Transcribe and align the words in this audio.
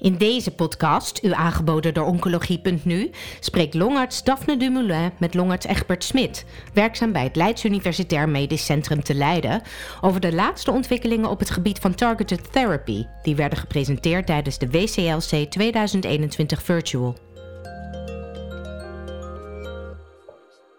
In 0.00 0.16
deze 0.16 0.50
podcast, 0.50 1.24
u 1.24 1.32
aangeboden 1.32 1.94
door 1.94 2.06
Oncologie.nu, 2.06 3.10
spreekt 3.40 3.74
longarts 3.74 4.22
Daphne 4.22 4.56
Dumoulin 4.56 5.12
met 5.18 5.34
longarts 5.34 5.66
Egbert 5.66 6.04
Smit, 6.04 6.44
werkzaam 6.74 7.12
bij 7.12 7.22
het 7.22 7.36
Leids 7.36 7.64
Universitair 7.64 8.28
Medisch 8.28 8.64
Centrum 8.64 9.02
te 9.02 9.14
Leiden, 9.14 9.62
over 10.00 10.20
de 10.20 10.34
laatste 10.34 10.70
ontwikkelingen 10.70 11.30
op 11.30 11.38
het 11.38 11.50
gebied 11.50 11.78
van 11.78 11.94
targeted 11.94 12.52
therapy, 12.52 13.04
die 13.22 13.36
werden 13.36 13.58
gepresenteerd 13.58 14.26
tijdens 14.26 14.58
de 14.58 14.70
WCLC 14.70 15.50
2021 15.50 16.62
Virtual. 16.62 17.16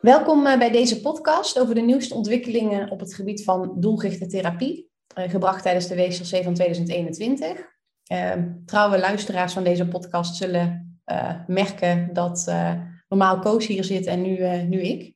Welkom 0.01 0.45
eh, 0.45 0.57
bij 0.57 0.71
deze 0.71 1.01
podcast 1.01 1.59
over 1.59 1.75
de 1.75 1.81
nieuwste 1.81 2.13
ontwikkelingen 2.13 2.91
op 2.91 2.99
het 2.99 3.13
gebied 3.13 3.43
van 3.43 3.75
doelgerichte 3.79 4.27
therapie, 4.27 4.89
eh, 5.15 5.29
gebracht 5.29 5.63
tijdens 5.63 5.87
de 5.87 5.95
WCLC 5.95 6.43
van 6.43 6.53
2021. 6.53 7.70
Ehm, 8.11 8.49
trouwe 8.65 8.99
luisteraars 8.99 9.53
van 9.53 9.63
deze 9.63 9.87
podcast 9.87 10.35
zullen 10.35 10.99
uh, 11.05 11.33
merken 11.47 12.13
dat 12.13 12.45
uh, 12.49 12.73
normaal 13.07 13.39
Koos 13.39 13.67
hier 13.67 13.83
zit 13.83 14.05
en 14.05 14.21
nu, 14.21 14.37
uh, 14.37 14.61
nu 14.61 14.81
ik. 14.81 15.13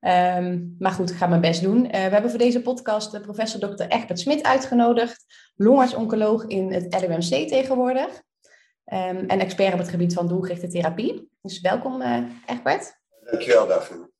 Um, 0.00 0.76
maar 0.78 0.92
goed, 0.92 1.10
ik 1.10 1.16
ga 1.16 1.26
mijn 1.26 1.40
best 1.40 1.62
doen. 1.62 1.82
we 1.82 1.96
hebben 1.96 2.30
voor 2.30 2.38
deze 2.38 2.62
podcast 2.62 3.12
de 3.12 3.20
professor 3.20 3.60
Dr. 3.60 3.82
Egbert 3.82 4.20
Smit 4.20 4.42
uitgenodigd, 4.42 5.24
longarts-oncoloog 5.56 6.46
in 6.46 6.72
het 6.72 7.00
LUMC 7.00 7.48
tegenwoordig. 7.48 8.08
Um, 8.92 9.26
en 9.26 9.40
expert 9.40 9.72
op 9.72 9.78
het 9.78 9.88
gebied 9.88 10.14
van 10.14 10.28
doelgerichte 10.28 10.68
therapie. 10.68 11.28
Dus 11.42 11.60
welkom 11.60 12.02
Egbert. 12.46 13.00
Dankjewel 13.30 13.66
Daphne. 13.66 14.10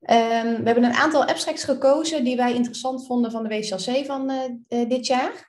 we 0.00 0.62
hebben 0.64 0.84
een 0.84 0.92
aantal 0.92 1.24
abstracts 1.24 1.64
gekozen 1.64 2.24
die 2.24 2.36
wij 2.36 2.54
interessant 2.54 3.06
vonden 3.06 3.30
van 3.30 3.42
de 3.42 3.48
WCLC 3.48 4.06
van 4.06 4.32
dit 4.68 5.06
jaar. 5.06 5.46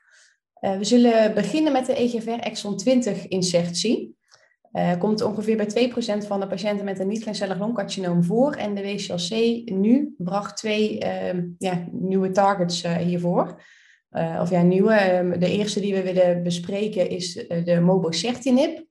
Uh, 0.61 0.77
we 0.77 0.83
zullen 0.83 1.33
beginnen 1.33 1.71
met 1.71 1.85
de 1.85 1.93
EGFR 1.93 2.29
exon 2.29 2.77
20 2.77 3.27
insertie. 3.27 4.17
Uh, 4.73 4.97
komt 4.97 5.21
ongeveer 5.21 5.57
bij 5.57 5.91
2% 6.23 6.27
van 6.27 6.39
de 6.39 6.47
patiënten 6.47 6.85
met 6.85 6.99
een 6.99 7.07
niet-kleincellig 7.07 7.59
longcarcinoom 7.59 8.23
voor. 8.23 8.53
En 8.53 8.75
de 8.75 8.81
WCLC 8.81 9.61
nu 9.71 10.13
bracht 10.17 10.57
twee 10.57 11.03
uh, 11.03 11.43
ja, 11.57 11.87
nieuwe 11.91 12.31
targets 12.31 12.83
uh, 12.83 12.95
hiervoor. 12.95 13.61
of 14.39 14.49
ja, 14.49 14.61
nieuwe. 14.61 15.35
de 15.39 15.51
eerste 15.51 15.79
die 15.79 15.93
we 15.93 16.03
willen 16.03 16.43
bespreken 16.43 17.09
is 17.09 17.33
de 17.63 17.79
mobocertinib. 17.81 18.85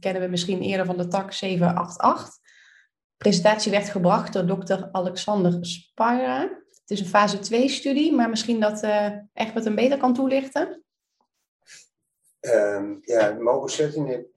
kennen 0.00 0.22
we 0.22 0.28
misschien 0.28 0.60
eerder 0.60 0.86
van 0.86 0.96
de 0.96 1.08
TAC 1.08 1.32
788. 1.32 2.34
De 2.34 3.16
presentatie 3.16 3.70
werd 3.70 3.88
gebracht 3.88 4.32
door 4.32 4.46
dokter 4.46 4.88
Alexander 4.92 5.58
Spara. 5.60 6.40
Het 6.40 6.98
is 6.98 7.00
een 7.00 7.06
fase 7.06 7.38
2-studie, 7.38 8.12
maar 8.12 8.28
misschien 8.28 8.60
dat 8.60 8.86
Egbert 9.32 9.66
een 9.66 9.74
beter 9.74 9.98
kan 9.98 10.14
toelichten. 10.14 10.82
Um, 12.40 12.98
ja, 13.02 13.32
mobocertinib 13.32 14.28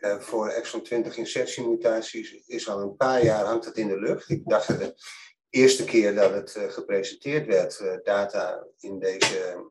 uh, 0.00 0.20
voor 0.20 0.48
exon 0.48 0.82
20 0.82 1.16
insertiemutaties 1.16 2.46
is 2.46 2.68
al 2.68 2.80
een 2.80 2.96
paar 2.96 3.24
jaar 3.24 3.44
hangt 3.44 3.64
het 3.64 3.76
in 3.76 3.88
de 3.88 3.98
lucht. 3.98 4.28
Ik 4.28 4.48
dacht 4.48 4.68
dat 4.68 4.78
de 4.78 4.94
eerste 5.50 5.84
keer 5.84 6.14
dat 6.14 6.32
het 6.32 6.54
uh, 6.54 6.70
gepresenteerd 6.70 7.46
werd, 7.46 7.80
uh, 7.80 7.96
data 8.02 8.66
in 8.78 8.98
deze 8.98 9.70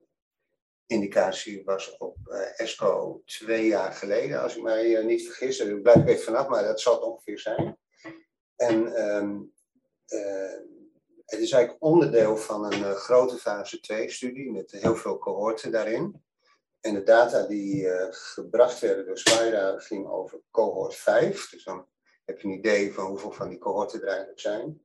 indicatie 0.86 1.64
was 1.64 1.98
op 1.98 2.18
ESCO 2.56 3.22
twee 3.26 3.68
jaar 3.68 3.94
geleden, 3.94 4.42
als 4.42 4.56
ik 4.56 4.64
mij 4.64 5.04
niet 5.04 5.26
vergis. 5.26 5.60
Ik 5.60 5.82
blijf 5.82 6.06
even 6.06 6.24
vanaf, 6.24 6.48
maar 6.48 6.64
dat 6.64 6.82
zal 6.82 6.94
het 6.94 7.04
ongeveer 7.04 7.40
zijn. 7.40 7.78
En 8.56 9.06
um, 9.16 9.54
het 11.26 11.40
is 11.40 11.52
eigenlijk 11.52 11.84
onderdeel 11.84 12.38
van 12.38 12.74
een 12.74 12.96
grote 12.96 13.38
fase 13.38 13.78
2-studie 13.78 14.52
met 14.52 14.72
heel 14.72 14.96
veel 14.96 15.18
cohorten 15.18 15.72
daarin. 15.72 16.24
En 16.82 16.94
de 16.94 17.04
data 17.04 17.44
die 17.44 17.84
uh, 17.84 18.08
gebracht 18.10 18.80
werden 18.80 19.06
door 19.06 19.18
Spira 19.18 19.80
ging 19.80 20.08
over 20.08 20.42
cohort 20.52 20.96
5. 20.96 21.50
Dus 21.50 21.64
dan 21.64 21.88
heb 22.26 22.40
je 22.40 22.48
een 22.48 22.54
idee 22.54 22.94
van 22.94 23.06
hoeveel 23.06 23.31
van 23.31 23.50
die 23.50 23.58
cohorten 23.58 24.02
er 24.02 24.08
eigenlijk 24.08 24.40
zijn. 24.40 24.81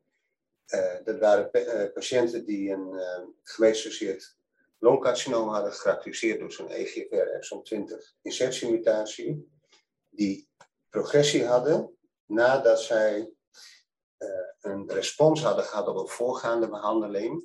Uh, 0.69 0.95
dat 1.05 1.19
waren 1.19 1.49
uh, 1.53 1.93
patiënten 1.93 2.45
die 2.45 2.71
een 2.71 2.93
uh, 3.59 4.17
longcarcinoom 4.79 5.49
hadden, 5.49 5.73
gekarakteriseerd 5.73 6.41
door 6.41 6.53
zo'n 6.53 6.71
EGFR 6.71 7.15
exon 7.15 7.62
20 7.62 8.15
insertiemutatie. 8.23 9.53
Die 10.11 10.49
progressie 10.91 11.47
hadden 11.47 11.97
nadat 12.27 12.81
zij 12.81 13.31
een 14.61 14.91
respons 14.91 15.43
hadden 15.43 15.65
gehad 15.65 15.89
op 15.89 15.97
een 15.97 16.09
voorgaande 16.09 16.69
behandeling 16.69 17.45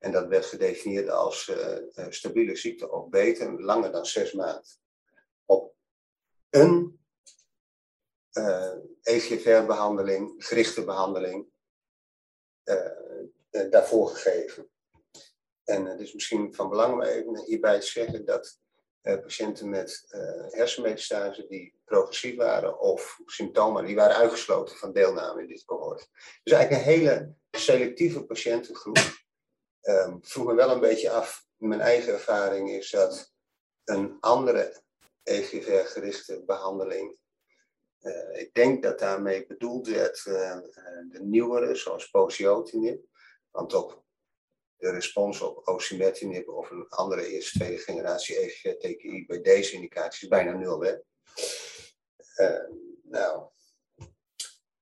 en 0.00 0.12
dat 0.12 0.26
werd 0.26 0.44
gedefinieerd 0.44 1.08
als 1.08 1.48
uh, 1.48 2.06
stabiele 2.08 2.56
ziekte 2.56 2.90
of 2.90 3.08
beter, 3.08 3.62
langer 3.62 3.92
dan 3.92 4.06
zes 4.06 4.32
maanden. 4.32 4.64
Op 5.44 5.74
een 6.50 7.00
uh, 8.32 8.66
eh, 8.66 8.78
EGFR-behandeling, 9.02 10.34
gerichte 10.38 10.84
behandeling, 10.84 11.48
daarvoor 13.70 14.08
gegeven. 14.08 14.70
En 15.64 15.84
het 15.84 16.00
is 16.00 16.12
misschien 16.12 16.54
van 16.54 16.68
belang 16.68 16.92
om 16.92 17.02
even 17.02 17.44
hierbij 17.44 17.80
te 17.80 17.86
zeggen 17.86 18.24
dat 18.24 18.60
patiënten 19.00 19.68
met 19.68 20.04
hersenmetastase 20.50 21.46
die 21.46 21.74
progressief 21.84 22.36
waren 22.36 22.80
of 22.80 23.20
symptomen, 23.26 23.86
die 23.86 23.96
waren 23.96 24.16
uitgesloten 24.16 24.76
van 24.76 24.92
deelname 24.92 25.40
in 25.40 25.48
dit 25.48 25.64
cohort. 25.64 26.08
Dus 26.42 26.52
eigenlijk 26.52 26.86
een 26.86 26.92
hele 26.92 27.34
selectieve 27.50 28.24
patiëntengroep 28.24 28.98
um, 29.82 30.18
vroeg 30.22 30.46
me 30.46 30.54
wel 30.54 30.70
een 30.70 30.80
beetje 30.80 31.10
af, 31.10 31.46
mijn 31.56 31.80
eigen 31.80 32.12
ervaring 32.12 32.70
is 32.70 32.90
dat 32.90 33.32
een 33.84 34.16
andere 34.20 34.82
EGFR-gerichte 35.22 36.42
behandeling, 36.46 37.18
uh, 38.00 38.40
ik 38.40 38.54
denk 38.54 38.82
dat 38.82 38.98
daarmee 38.98 39.46
bedoeld 39.46 39.88
werd 39.88 40.24
uh, 40.26 40.58
de 41.10 41.20
nieuwere, 41.22 41.74
zoals 41.74 42.10
poziotinib, 42.10 43.04
want 43.50 43.74
op 43.74 44.04
de 44.76 44.90
respons 44.90 45.40
op 45.40 45.68
osimertinib 45.68 46.48
of 46.48 46.70
een 46.70 46.88
andere 46.88 47.26
eerste, 47.26 47.58
tweede 47.58 47.78
generatie 47.78 48.36
EGFR-TKI 48.36 49.26
bij 49.26 49.40
deze 49.40 49.74
indicatie 49.74 50.22
is 50.22 50.28
bijna 50.28 50.52
nul. 50.52 50.80
Hè? 50.80 50.94
Uh, 52.36 52.74
nou, 53.02 53.48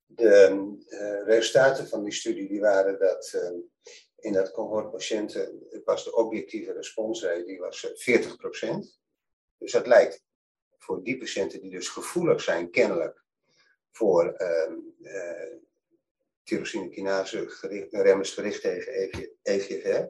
de 0.06 1.22
resultaten 1.24 1.88
van 1.88 2.04
die 2.04 2.12
studie 2.12 2.48
die 2.48 2.60
waren 2.60 2.98
dat 2.98 3.52
in 4.20 4.32
dat 4.32 4.50
cohort 4.50 4.90
patiënten 4.90 5.68
was 5.84 6.04
de 6.04 6.14
objectieve 6.14 6.72
responsrate 6.72 7.44
die 7.44 7.58
was 7.58 7.86
40%. 7.86 7.90
Eh, 8.60 8.78
dus 9.58 9.72
dat 9.72 9.86
lijkt 9.86 10.22
voor 10.78 11.02
die 11.02 11.18
patiënten 11.18 11.60
die 11.60 11.70
dus 11.70 11.88
gevoelig 11.88 12.40
zijn, 12.40 12.70
kennelijk, 12.70 13.24
voor 13.90 14.34
uh, 14.38 14.76
uh, 15.00 15.56
tyrosine 16.42 16.88
kinase 16.88 17.48
gericht, 17.48 17.92
remmers 17.92 18.30
gericht 18.30 18.60
tegen 18.60 19.30
EGFR, 19.42 20.06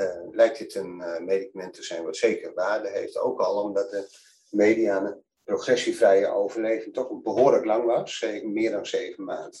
uh, 0.00 0.28
lijkt 0.30 0.58
dit 0.58 0.74
een 0.74 1.00
uh, 1.00 1.18
medicament 1.18 1.74
te 1.74 1.82
zijn 1.82 2.04
wat 2.04 2.16
zeker 2.16 2.54
waarde 2.54 2.88
heeft. 2.88 3.18
Ook 3.18 3.40
al 3.40 3.62
omdat 3.62 3.90
de 3.90 4.08
mediane 4.50 5.22
progressievrije 5.44 6.28
overleving 6.28 6.94
toch 6.94 7.22
behoorlijk 7.22 7.64
lang 7.64 7.84
was, 7.84 8.26
meer 8.42 8.70
dan 8.70 8.86
zeven 8.86 9.24
maanden. 9.24 9.60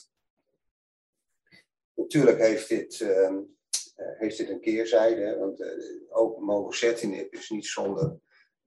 Natuurlijk 1.96 2.38
heeft 2.38 2.68
dit, 2.68 3.00
uh, 3.00 3.38
heeft 3.94 4.36
dit 4.36 4.48
een 4.48 4.60
keerzijde, 4.60 5.38
want 5.38 5.60
uh, 5.60 5.68
ook 6.08 6.40
mobocertinib 6.40 7.34
is 7.34 7.50
niet 7.50 7.66
zonder 7.66 8.18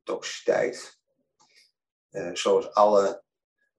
toxiciteit. 0.03 1.00
Uh, 2.12 2.35
zoals 2.35 2.73
alle, 2.73 3.23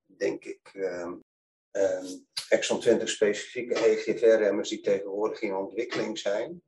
denk 0.05 0.45
ik, 0.45 0.71
um, 0.75 1.25
um, 1.71 2.27
exon 2.49 2.81
20 2.81 3.09
specifieke 3.09 3.75
EGFR-remmers 3.75 4.69
die 4.69 4.81
tegenwoordig 4.81 5.41
in 5.41 5.55
ontwikkeling 5.55 6.19
zijn, 6.19 6.63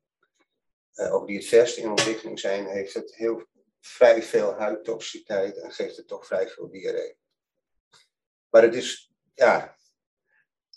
of 0.93 1.25
die 1.25 1.37
het 1.37 1.47
verst 1.47 1.77
in 1.77 1.91
ontwikkeling 1.91 2.41
zijn, 2.41 2.67
heeft 2.67 2.95
het 2.95 3.15
heel 3.15 3.47
vrij 3.81 4.23
veel 4.23 4.53
huidtoxiciteit 4.53 5.57
en 5.57 5.73
geeft 5.73 5.97
het 5.97 6.09
toch 6.09 6.27
vrij 6.27 6.49
veel 6.49 6.71
diarree. 6.71 7.17
Maar 8.51 8.63
het 8.63 8.75
is, 8.75 9.13
ja, 9.35 9.77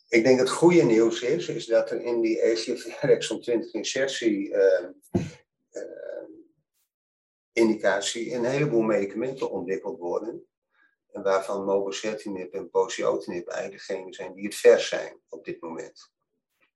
ik 0.07 0.23
denk 0.23 0.37
dat 0.37 0.47
het 0.47 0.57
goede 0.57 0.83
nieuws 0.83 1.21
is, 1.21 1.47
is 1.47 1.65
dat 1.65 1.91
er 1.91 2.01
in 2.01 2.21
die 2.21 2.41
EGFR 2.41 3.07
exon 3.07 3.41
20 3.41 3.73
insertie 3.73 4.49
uh, 4.49 4.89
uh, 5.71 5.81
indicatie 7.51 8.33
een 8.33 8.45
heleboel 8.45 8.81
medicamenten 8.81 9.51
ontwikkeld 9.51 9.99
worden. 9.99 10.45
En 11.11 11.23
waarvan 11.23 11.65
mobocertinib 11.65 12.53
en 12.53 12.69
poziotinib 12.69 13.47
eigenlijk 13.47 13.87
degene 13.87 14.13
zijn 14.13 14.33
die 14.33 14.45
het 14.45 14.55
vers 14.55 14.87
zijn 14.87 15.19
op 15.29 15.45
dit 15.45 15.61
moment. 15.61 16.11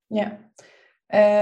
Ja. 0.08 0.52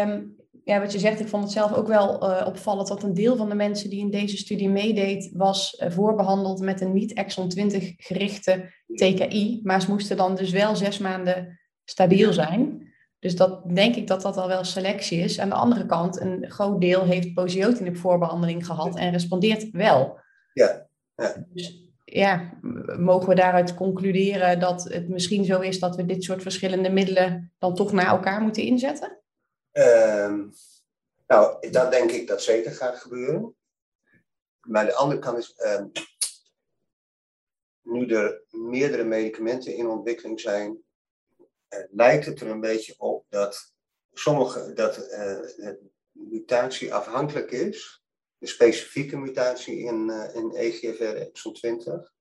Um, 0.05 0.35
ja, 0.63 0.79
wat 0.79 0.91
je 0.91 0.99
zegt, 0.99 1.19
ik 1.19 1.27
vond 1.27 1.43
het 1.43 1.51
zelf 1.51 1.73
ook 1.73 1.87
wel 1.87 2.23
uh, 2.23 2.47
opvallend 2.47 2.87
dat 2.87 3.03
een 3.03 3.13
deel 3.13 3.35
van 3.35 3.49
de 3.49 3.55
mensen 3.55 3.89
die 3.89 3.99
in 3.99 4.11
deze 4.11 4.37
studie 4.37 4.69
meedeed, 4.69 5.29
was 5.33 5.79
uh, 5.79 5.91
voorbehandeld 5.91 6.59
met 6.59 6.81
een 6.81 6.93
niet-exon 6.93 7.49
20 7.49 7.93
gerichte 7.97 8.73
TKI. 8.93 9.59
Maar 9.63 9.81
ze 9.81 9.89
moesten 9.89 10.17
dan 10.17 10.35
dus 10.35 10.51
wel 10.51 10.75
zes 10.75 10.97
maanden 10.97 11.56
stabiel 11.89 12.33
zijn. 12.33 12.87
Dus 13.19 13.35
dat 13.35 13.75
denk 13.75 13.95
ik 13.95 14.07
dat 14.07 14.21
dat 14.21 14.37
al 14.37 14.47
wel 14.47 14.63
selectie 14.63 15.19
is. 15.19 15.39
Aan 15.39 15.49
de 15.49 15.55
andere 15.55 15.85
kant, 15.85 16.19
een 16.19 16.51
groot 16.51 16.81
deel 16.81 17.03
heeft 17.03 17.33
poziotinib 17.33 17.97
voorbehandeling 17.97 18.65
gehad 18.65 18.95
en 18.95 19.11
respondeert 19.11 19.71
wel. 19.71 20.19
Ja. 20.53 20.89
ja. 21.15 21.45
Dus, 21.49 21.87
ja, 22.03 22.59
mogen 22.97 23.29
we 23.29 23.35
daaruit 23.35 23.73
concluderen 23.73 24.59
dat 24.59 24.83
het 24.83 25.09
misschien 25.09 25.45
zo 25.45 25.59
is 25.59 25.79
dat 25.79 25.95
we 25.95 26.05
dit 26.05 26.23
soort 26.23 26.41
verschillende 26.41 26.89
middelen 26.89 27.53
dan 27.57 27.75
toch 27.75 27.91
naar 27.91 28.07
elkaar 28.07 28.41
moeten 28.41 28.63
inzetten? 28.63 29.21
Ehm, 29.71 30.45
nou, 31.27 31.69
dat 31.69 31.91
denk 31.91 32.11
ik 32.11 32.27
dat 32.27 32.41
zeker 32.41 32.71
gaat 32.71 32.95
gebeuren. 32.95 33.55
Maar 34.67 34.85
de 34.85 34.95
andere 34.95 35.19
kant 35.19 35.37
is, 35.37 35.53
ehm, 35.53 35.87
nu 37.81 38.05
er 38.07 38.43
meerdere 38.49 39.03
medicamenten 39.03 39.75
in 39.75 39.87
ontwikkeling 39.87 40.39
zijn, 40.39 40.85
lijkt 41.89 42.25
het 42.25 42.41
er 42.41 42.47
een 42.47 42.59
beetje 42.59 42.95
op 42.97 43.25
dat 43.29 43.73
sommige, 44.13 44.73
dat 44.73 44.97
uh, 44.97 45.69
mutatie 46.11 46.93
afhankelijk 46.93 47.51
is, 47.51 48.03
de 48.37 48.47
specifieke 48.47 49.17
mutatie 49.17 49.77
in, 49.77 50.09
uh, 50.09 50.35
in 50.35 50.51
EGFR 50.55 51.03
exon 51.03 51.53
20, 51.53 52.13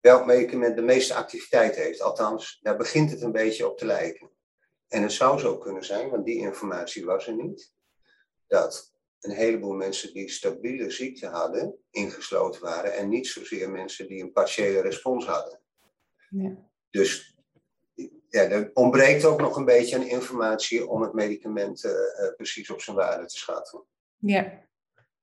welk 0.00 0.26
medicament 0.26 0.76
de 0.76 0.82
meeste 0.82 1.14
activiteit 1.14 1.76
heeft. 1.76 2.00
Althans, 2.00 2.58
daar 2.62 2.76
begint 2.76 3.10
het 3.10 3.22
een 3.22 3.32
beetje 3.32 3.68
op 3.68 3.78
te 3.78 3.86
lijken. 3.86 4.30
En 4.88 5.02
het 5.02 5.12
zou 5.12 5.38
zo 5.38 5.58
kunnen 5.58 5.84
zijn, 5.84 6.10
want 6.10 6.24
die 6.24 6.38
informatie 6.38 7.04
was 7.04 7.26
er 7.26 7.34
niet, 7.34 7.72
dat 8.46 8.92
een 9.20 9.34
heleboel 9.34 9.74
mensen 9.74 10.12
die 10.12 10.30
stabiele 10.30 10.90
ziekte 10.90 11.26
hadden, 11.26 11.78
ingesloten 11.90 12.60
waren 12.60 12.94
en 12.94 13.08
niet 13.08 13.26
zozeer 13.26 13.70
mensen 13.70 14.08
die 14.08 14.22
een 14.22 14.32
partiële 14.32 14.80
respons 14.80 15.26
hadden. 15.26 15.60
Ja. 16.30 16.70
Dus 16.90 17.29
ja, 18.30 18.42
er 18.42 18.70
ontbreekt 18.74 19.24
ook 19.24 19.40
nog 19.40 19.56
een 19.56 19.64
beetje 19.64 19.96
aan 19.96 20.08
informatie 20.08 20.88
om 20.88 21.02
het 21.02 21.12
medicament 21.12 21.84
uh, 21.84 21.92
precies 22.36 22.70
op 22.70 22.80
zijn 22.80 22.96
waarde 22.96 23.26
te 23.26 23.36
schatten. 23.36 23.84
Ja. 24.16 24.64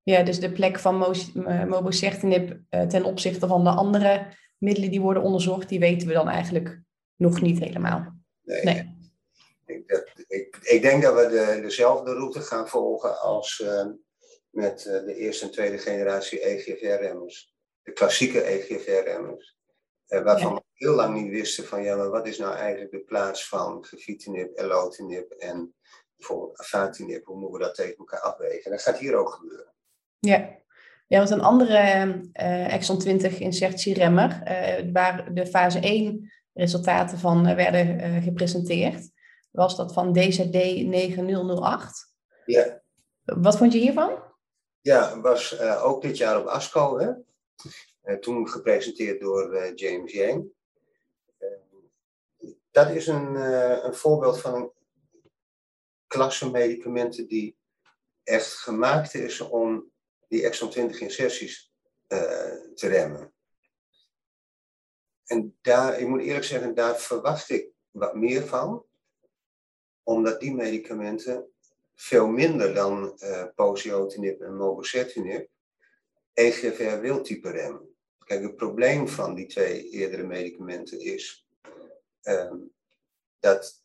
ja, 0.04 0.24
dus 0.24 0.40
de 0.40 0.52
plek 0.52 0.80
van 0.80 1.16
mobocertinib 1.68 2.60
uh, 2.70 2.82
ten 2.82 3.04
opzichte 3.04 3.48
van 3.48 3.64
de 3.64 3.70
andere 3.70 4.36
middelen 4.58 4.92
die 4.92 5.02
worden 5.02 5.24
onderzocht, 5.24 5.70
die 5.70 5.80
weten 5.80 6.08
we 6.08 6.14
dan 6.14 6.28
eigenlijk 6.28 6.82
nog 7.16 7.42
niet 7.42 7.60
helemaal. 7.60 8.16
Nee. 8.42 8.64
nee. 8.64 8.96
Ik, 9.66 9.88
dat, 9.88 10.12
ik, 10.28 10.58
ik, 10.62 10.82
denk 10.82 11.04
dat 11.04 11.16
we 11.16 11.28
de, 11.28 11.62
dezelfde 11.62 12.14
route 12.14 12.42
gaan 12.42 12.68
volgen 12.68 13.20
als 13.20 13.60
uh, 13.60 13.86
met 14.50 14.84
de 14.84 15.16
eerste 15.16 15.46
en 15.46 15.52
tweede 15.52 15.78
generatie 15.78 16.40
EGFR-remmers. 16.40 17.56
De 17.82 17.92
klassieke 17.92 18.42
EGFR-remmers. 18.42 19.58
waarvan 20.08 20.54
ja 20.54 20.66
heel 20.78 20.96
lang 20.96 21.22
niet 21.22 21.32
wisten 21.32 21.64
van 21.64 21.84
ja, 21.84 21.96
maar 21.96 22.10
wat 22.10 22.28
is 22.28 22.38
nou 22.38 22.56
eigenlijk 22.56 22.92
de 22.92 23.00
plaats 23.00 23.48
van 23.48 23.86
gefitinib, 23.86 24.58
elotinib 24.58 25.32
en 25.32 25.76
bijvoorbeeld 26.16 26.60
afatinib, 26.60 27.26
hoe 27.26 27.38
moeten 27.38 27.60
we 27.60 27.66
dat 27.66 27.76
tegen 27.76 27.98
elkaar 27.98 28.20
afwegen? 28.20 28.64
En 28.64 28.72
dat 28.72 28.82
gaat 28.82 28.98
hier 28.98 29.16
ook 29.16 29.30
gebeuren. 29.30 29.74
Ja, 30.20 30.58
ja 31.08 31.18
want 31.18 31.30
een 31.30 31.42
andere 31.42 32.06
uh, 32.34 32.74
exon 32.74 32.98
20 32.98 33.40
insertieremmer, 33.40 34.42
uh, 34.44 34.92
waar 34.94 35.34
de 35.34 35.46
fase 35.46 35.80
1 35.80 36.32
resultaten 36.54 37.18
van 37.18 37.48
uh, 37.48 37.56
werden 37.56 38.22
gepresenteerd, 38.22 39.10
was 39.52 39.76
dat 39.76 39.94
van 39.94 40.14
DZD 40.14 40.86
9008. 40.86 42.14
Ja. 42.46 42.82
Wat 43.24 43.58
vond 43.58 43.74
je 43.74 43.80
hiervan? 43.80 44.26
Ja, 44.82 45.22
was 45.22 45.60
ook 45.60 46.02
dit 46.02 46.18
jaar 46.18 46.40
op 46.40 46.48
ASCO, 46.48 47.00
hè? 47.00 47.12
toen 48.20 48.50
gepresenteerd 48.50 49.20
door 49.20 49.72
James 49.76 50.14
Yang 50.14 50.56
dat 52.78 52.90
is 52.90 53.08
een, 53.08 53.34
uh, 53.34 53.84
een 53.84 53.94
voorbeeld 53.94 54.42
van 54.42 54.54
een 54.56 54.72
klasse 56.08 56.52
medicamenten 56.52 57.28
die 57.28 57.58
echt 58.24 58.54
gemaakt 58.54 59.14
is 59.14 59.42
om 59.42 59.92
die 60.28 60.46
exon 60.46 60.70
20 60.70 61.00
inserties 61.00 61.74
uh, 62.08 62.20
te 62.74 62.88
remmen. 62.88 63.34
En 65.26 65.58
daar, 65.62 66.00
ik 66.00 66.08
moet 66.08 66.22
eerlijk 66.22 66.46
zeggen, 66.46 66.76
daar 66.76 66.98
verwacht 66.98 67.50
ik 67.50 67.72
wat 67.92 68.16
meer 68.16 68.44
van, 68.46 68.86
omdat 70.04 70.40
die 70.40 70.54
medicamenten 70.54 71.52
veel 71.96 72.28
minder 72.28 72.74
dan 72.74 73.18
uh, 73.20 73.46
posidotinib 73.56 74.42
en 74.42 74.56
mobocertinib 74.56 75.50
EGFR 76.34 77.00
wildtype 77.00 77.50
remmen. 77.50 77.96
Kijk, 78.26 78.42
het 78.42 78.56
probleem 78.56 79.08
van 79.08 79.36
die 79.36 79.46
twee 79.46 79.90
eerdere 79.90 80.24
medicamenten 80.24 81.00
is 81.00 81.47
Ehm, 82.28 82.58
dat 83.40 83.84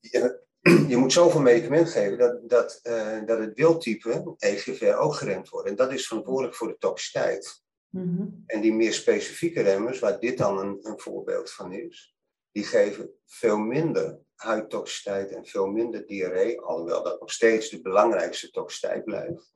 je, 0.00 0.42
je, 0.88 0.96
moet 0.96 1.12
zoveel 1.12 1.40
medicament 1.40 1.88
geven 1.88 2.18
dat, 2.18 2.48
dat, 2.48 2.80
uh, 2.82 3.24
dat 3.26 3.38
het 3.38 3.54
wildtype 3.54 4.34
EGFR 4.38 4.94
ook 4.96 5.14
geremd 5.14 5.48
wordt. 5.48 5.68
En 5.68 5.76
dat 5.76 5.92
is 5.92 6.06
verantwoordelijk 6.06 6.54
voor 6.54 6.68
de 6.68 6.78
toxiteit. 6.78 7.62
Mm 7.88 8.42
En 8.46 8.60
die 8.60 8.72
meer 8.72 8.92
specifieke 8.92 9.62
remmers, 9.62 9.98
waar 9.98 10.20
dit 10.20 10.38
dan 10.38 10.58
een, 10.58 10.78
een 10.82 11.00
voorbeeld 11.00 11.50
van 11.50 11.72
is, 11.72 12.16
die 12.52 12.64
geven 12.64 13.10
veel 13.26 13.58
minder 13.58 14.18
huidtoxiteit 14.34 15.30
en 15.30 15.46
veel 15.46 15.66
minder 15.66 16.06
diarree, 16.06 16.60
alhoewel 16.60 17.02
dat 17.02 17.20
nog 17.20 17.32
steeds 17.32 17.68
de 17.68 17.80
belangrijkste 17.80 18.50
toxiteit 18.50 19.04
blijft, 19.04 19.54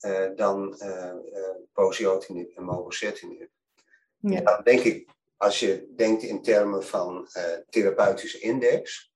uh, 0.00 0.30
dan 0.34 0.74
uh, 0.78 1.12
uh, 1.76 2.56
en 2.56 2.64
mobocertinib. 2.64 3.50
Ja. 4.16 4.40
Dan 4.40 4.62
denk 4.62 4.80
ik 4.80 5.10
als 5.42 5.60
je 5.60 5.92
denkt 5.96 6.22
in 6.22 6.42
termen 6.42 6.84
van 6.84 7.28
uh, 7.36 7.44
therapeutische 7.68 8.38
index, 8.38 9.12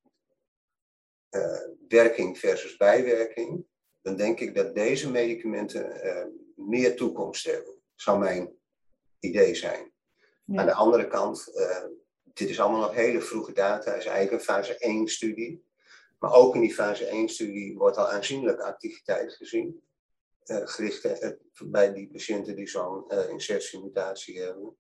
uh, 1.30 1.60
werking 1.88 2.38
versus 2.38 2.76
bijwerking, 2.76 3.66
dan 4.02 4.16
denk 4.16 4.40
ik 4.40 4.54
dat 4.54 4.74
deze 4.74 5.10
medicamenten 5.10 6.06
uh, 6.06 6.24
meer 6.54 6.96
toekomst 6.96 7.44
hebben. 7.44 7.82
Zou 7.94 8.18
mijn 8.18 8.56
idee 9.20 9.54
zijn. 9.54 9.92
Ja. 10.44 10.60
Aan 10.60 10.66
de 10.66 10.72
andere 10.72 11.06
kant, 11.06 11.52
dit 12.22 12.48
is 12.48 12.60
allemaal 12.60 12.80
nog 12.80 12.94
hele 12.94 13.20
vroege 13.20 13.52
data, 13.52 13.94
is 13.94 14.06
eigenlijk 14.06 14.32
een 14.32 14.54
fase 14.54 14.78
1 14.78 15.08
studie. 15.08 15.64
Maar 16.18 16.32
ook 16.32 16.54
in 16.54 16.60
die 16.60 16.74
fase 16.74 17.06
1 17.06 17.28
studie 17.28 17.76
wordt 17.76 17.96
al 17.96 18.08
aanzienlijk 18.08 18.60
activiteit 18.60 19.32
gezien. 19.32 19.82
gericht 20.44 21.08
bij 21.64 21.92
die 21.92 22.10
patiënten 22.10 22.56
die 22.56 22.68
zo'n 22.68 23.10
insertiemutatie 23.28 24.40
hebben. 24.40 24.76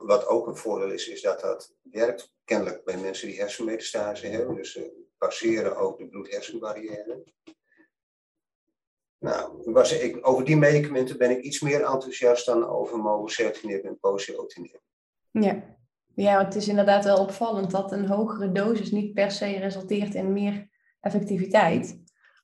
Wat 0.00 0.26
ook 0.26 0.46
een 0.46 0.56
voordeel 0.56 0.90
is, 0.90 1.08
is 1.08 1.22
dat 1.22 1.40
dat 1.40 1.74
werkt 1.82 2.32
kennelijk 2.44 2.84
bij 2.84 2.96
mensen 2.96 3.28
die 3.28 3.40
hersenmetastase 3.40 4.26
hebben. 4.26 4.54
Dus 4.54 4.72
ze 4.72 5.08
passeren 5.18 5.76
ook 5.76 5.98
de 5.98 6.08
bloed-hersenbarrière. 6.08 7.24
Nou, 9.18 9.72
over 10.22 10.44
die 10.44 10.56
medicamenten 10.56 11.18
ben 11.18 11.30
ik 11.30 11.42
iets 11.42 11.60
meer 11.60 11.84
enthousiast 11.84 12.46
dan 12.46 12.66
over 12.66 12.98
mobocertinib 12.98 13.84
en 13.84 13.98
posidotinib. 13.98 14.80
Ja. 15.30 15.76
ja, 16.14 16.44
het 16.44 16.54
is 16.54 16.68
inderdaad 16.68 17.04
wel 17.04 17.18
opvallend 17.18 17.70
dat 17.70 17.92
een 17.92 18.06
hogere 18.06 18.52
dosis 18.52 18.90
niet 18.90 19.14
per 19.14 19.30
se 19.30 19.58
resulteert 19.58 20.14
in 20.14 20.32
meer 20.32 20.68
effectiviteit. 21.00 21.98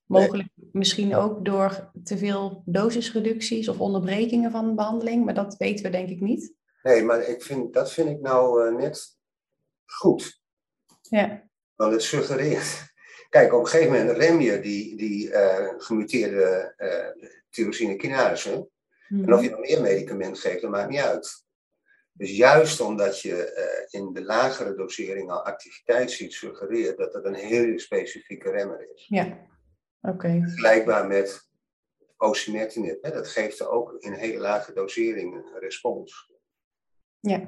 Mogelijk 0.06 0.48
misschien 0.72 1.14
ook 1.14 1.44
door 1.44 1.90
te 2.04 2.18
veel 2.18 2.62
dosisreducties 2.64 3.68
of 3.68 3.80
onderbrekingen 3.80 4.50
van 4.50 4.75
behandeling, 4.75 5.25
maar 5.25 5.34
dat 5.34 5.56
weten 5.56 5.84
we 5.84 5.90
denk 5.90 6.08
ik 6.08 6.20
niet. 6.20 6.54
Nee, 6.86 7.04
maar 7.04 7.22
ik 7.22 7.42
vind, 7.42 7.72
dat 7.72 7.92
vind 7.92 8.08
ik 8.08 8.20
nou 8.20 8.66
uh, 8.66 8.76
net 8.76 9.18
goed. 9.84 10.40
Ja. 11.00 11.48
Want 11.74 11.92
het 11.92 12.02
suggereert. 12.02 12.94
Kijk, 13.28 13.52
op 13.52 13.60
een 13.60 13.66
gegeven 13.66 13.92
moment 13.92 14.16
rem 14.16 14.40
je 14.40 14.60
die, 14.60 14.96
die 14.96 15.28
uh, 15.28 15.72
gemuteerde 15.76 16.74
uh, 16.78 17.28
tyrosine 17.50 17.96
kinase. 17.96 18.68
Mm. 19.08 19.24
En 19.24 19.34
of 19.34 19.42
je 19.42 19.50
dan 19.50 19.60
meer 19.60 19.80
medicament 19.80 20.38
geeft, 20.38 20.60
dat 20.62 20.70
maakt 20.70 20.88
niet 20.88 21.00
uit. 21.00 21.44
Dus 22.12 22.36
juist 22.36 22.80
omdat 22.80 23.20
je 23.20 23.86
in 23.90 24.12
de 24.12 24.24
lagere 24.24 24.74
dosering 24.74 25.30
al 25.30 25.44
activiteit 25.44 26.10
ziet, 26.10 26.32
suggereert 26.32 26.98
dat 26.98 27.14
het 27.14 27.24
een 27.24 27.34
hele 27.34 27.78
specifieke 27.78 28.50
remmer 28.50 28.88
is. 28.94 29.06
Ja, 29.08 29.24
oké. 30.00 30.14
Okay. 30.14 30.40
Vergelijkbaar 30.40 31.06
met 31.06 31.48
osimertinib. 32.16 33.02
Hè? 33.02 33.10
Dat 33.10 33.28
geeft 33.28 33.66
ook 33.66 33.96
in 33.98 34.12
hele 34.12 34.38
lage 34.38 34.72
dosering 34.72 35.34
een 35.34 35.58
respons. 35.58 36.34
Ja. 37.26 37.40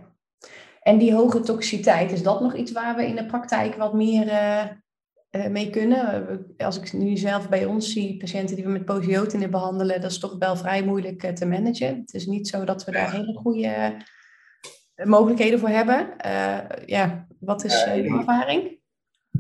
En 0.80 0.98
die 0.98 1.14
hoge 1.14 1.40
toxiciteit, 1.40 2.12
is 2.12 2.22
dat 2.22 2.40
nog 2.40 2.54
iets 2.54 2.72
waar 2.72 2.96
we 2.96 3.06
in 3.06 3.16
de 3.16 3.26
praktijk 3.26 3.74
wat 3.74 3.94
meer 3.94 4.26
uh, 4.26 5.46
mee 5.46 5.70
kunnen? 5.70 6.54
Als 6.56 6.78
ik 6.78 6.92
nu 6.92 7.16
zelf 7.16 7.48
bij 7.48 7.64
ons 7.64 7.92
zie, 7.92 8.16
patiënten 8.16 8.56
die 8.56 8.64
we 8.64 8.70
met 8.70 8.84
posiotine 8.84 9.48
behandelen, 9.48 10.00
dat 10.00 10.10
is 10.10 10.18
toch 10.18 10.36
wel 10.38 10.56
vrij 10.56 10.84
moeilijk 10.84 11.22
uh, 11.24 11.30
te 11.30 11.46
managen. 11.46 11.98
Het 12.00 12.14
is 12.14 12.26
niet 12.26 12.48
zo 12.48 12.64
dat 12.64 12.84
we 12.84 12.90
daar 12.90 13.12
hele 13.12 13.34
goede 13.34 13.96
mogelijkheden 15.04 15.58
voor 15.58 15.68
hebben. 15.68 16.14
ja, 16.86 17.26
wat 17.40 17.64
is 17.64 17.84
je 17.84 18.14
ervaring? 18.18 18.76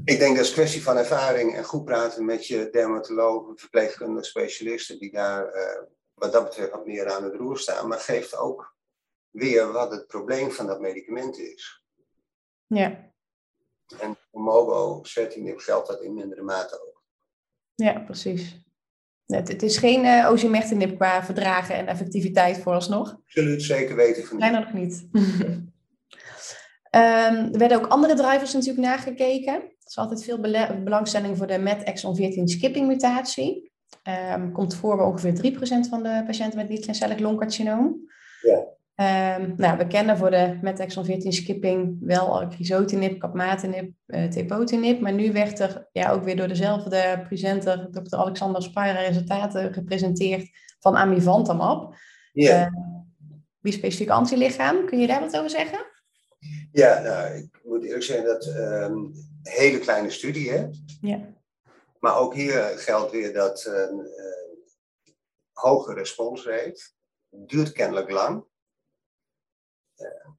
Ik 0.04 0.18
denk 0.18 0.36
dat 0.36 0.44
het 0.44 0.54
kwestie 0.54 0.82
van 0.82 0.96
ervaring 0.96 1.56
en 1.56 1.64
goed 1.64 1.84
praten 1.84 2.24
met 2.24 2.46
je 2.46 2.68
dermatoloog, 2.70 3.52
verpleegkundige 3.54 4.24
specialisten 4.24 4.98
die 4.98 5.12
daar 5.12 5.46
wat 6.14 6.32
dat 6.32 6.44
betreft 6.44 6.70
wat 6.70 6.86
meer 6.86 7.12
aan 7.12 7.24
het 7.24 7.34
roer 7.34 7.58
staan, 7.58 7.88
maar 7.88 7.98
geeft 7.98 8.36
ook 8.36 8.76
weer 9.30 9.72
wat 9.72 9.90
het 9.90 10.06
probleem 10.06 10.50
van 10.50 10.66
dat 10.66 10.80
medicament 10.80 11.38
is. 11.38 11.84
Ja. 12.66 13.12
En 14.00 14.16
voor 14.30 14.40
mobo-setting 14.40 15.62
geldt 15.62 15.88
dat 15.88 16.02
in 16.02 16.14
mindere 16.14 16.42
mate 16.42 16.86
ook. 16.86 17.02
Ja, 17.74 18.00
precies. 18.00 18.66
Het, 19.26 19.48
het 19.48 19.62
is 19.62 19.76
geen 19.76 20.04
uh, 20.04 20.96
qua 20.96 21.24
verdragen 21.24 21.74
en 21.74 21.86
effectiviteit 21.86 22.58
vooralsnog. 22.58 23.20
Zullen 23.26 23.52
het 23.52 23.62
zeker 23.62 23.96
weten 23.96 24.24
van 24.24 24.38
Zijn 24.38 24.54
er 24.54 24.60
nog 24.60 24.72
niet. 24.72 25.08
um, 25.12 25.70
er 27.52 27.58
werden 27.58 27.78
ook 27.78 27.86
andere 27.86 28.14
drivers 28.14 28.52
natuurlijk 28.52 28.86
nagekeken. 28.86 29.54
Er 29.54 29.72
is 29.84 29.98
altijd 29.98 30.24
veel 30.24 30.40
belangstelling 30.84 31.36
voor 31.36 31.46
de 31.46 31.58
MET 31.58 31.82
exon 31.82 32.16
14 32.16 32.48
skipping 32.48 32.86
mutatie. 32.86 33.72
Um, 34.34 34.52
komt 34.52 34.74
voor 34.74 34.96
bij 34.96 35.06
ongeveer 35.06 35.52
3% 35.86 35.88
van 35.88 36.02
de 36.02 36.22
patiënten 36.26 36.58
met 36.58 36.68
niet-kleincellig 36.68 37.18
longcarcinoom. 37.18 38.10
Ja. 38.40 38.66
Um, 39.00 39.54
nou, 39.56 39.78
we 39.78 39.86
kennen 39.86 40.18
voor 40.18 40.30
de 40.30 40.58
met 40.62 40.80
exon 40.80 41.04
14 41.04 41.32
skipping 41.32 41.96
wel 42.00 42.48
crizotinib, 42.48 43.20
capmatinib, 43.20 43.92
uh, 44.06 44.24
tepotinib. 44.24 45.00
Maar 45.00 45.12
nu 45.12 45.32
werd 45.32 45.58
er 45.58 45.88
ja, 45.92 46.10
ook 46.10 46.24
weer 46.24 46.36
door 46.36 46.48
dezelfde 46.48 47.24
presenter, 47.28 47.88
Dr. 47.90 48.16
Alexander 48.16 48.62
Spira, 48.62 49.00
resultaten 49.00 49.72
gepresenteerd 49.72 50.50
van 50.78 50.96
amivantamab. 50.96 51.94
Ja. 52.32 52.66
Uh, 52.66 52.72
wie 53.58 53.72
specifiek 53.72 54.08
antilichaam. 54.08 54.86
Kun 54.86 54.98
je 54.98 55.06
daar 55.06 55.20
wat 55.20 55.36
over 55.36 55.50
zeggen? 55.50 55.86
Ja, 56.72 57.00
nou, 57.00 57.34
ik 57.34 57.60
moet 57.64 57.84
eerlijk 57.84 58.02
zeggen 58.02 58.26
dat 58.26 58.46
um, 58.46 58.56
een 58.92 59.14
hele 59.42 59.78
kleine 59.78 60.10
studie, 60.10 60.50
hè? 60.50 60.66
Ja. 61.00 61.20
Maar 61.98 62.16
ook 62.16 62.34
hier 62.34 62.62
geldt 62.62 63.12
weer 63.12 63.32
dat 63.32 63.64
een 63.64 63.98
uh, 63.98 65.12
hoge 65.52 65.94
responsrate 65.94 66.90
duurt 67.30 67.72
kennelijk 67.72 68.10
lang. 68.10 68.44
Uh, 69.96 70.30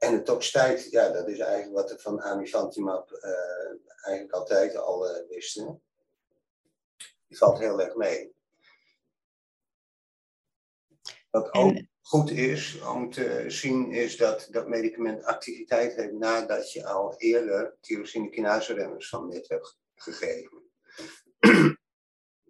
en 0.00 0.12
de 0.12 0.22
toxiteit, 0.22 0.90
ja, 0.90 1.08
dat 1.08 1.28
is 1.28 1.38
eigenlijk 1.38 1.74
wat 1.74 1.90
we 1.90 1.98
van 1.98 2.22
amivantamab 2.22 3.10
uh, 3.12 3.30
eigenlijk 4.02 4.32
altijd 4.32 4.76
al 4.76 5.10
uh, 5.10 5.28
wisten. 5.28 5.82
Die 7.26 7.38
valt 7.38 7.58
heel 7.58 7.80
erg 7.80 7.94
mee. 7.94 8.34
Wat 11.30 11.54
ook 11.54 11.74
en... 11.74 11.90
goed 12.02 12.30
is 12.30 12.80
om 12.80 13.10
te 13.10 13.44
zien, 13.46 13.92
is 13.92 14.16
dat 14.16 14.48
dat 14.50 14.68
medicament 14.68 15.24
activiteit 15.24 15.94
heeft 15.94 16.12
nadat 16.12 16.72
je 16.72 16.86
al 16.86 17.14
eerder 17.16 17.76
tyrosine 17.80 18.58
remmers 18.58 19.08
van 19.08 19.28
net 19.28 19.48
hebt 19.48 19.78
gegeven. 19.94 20.70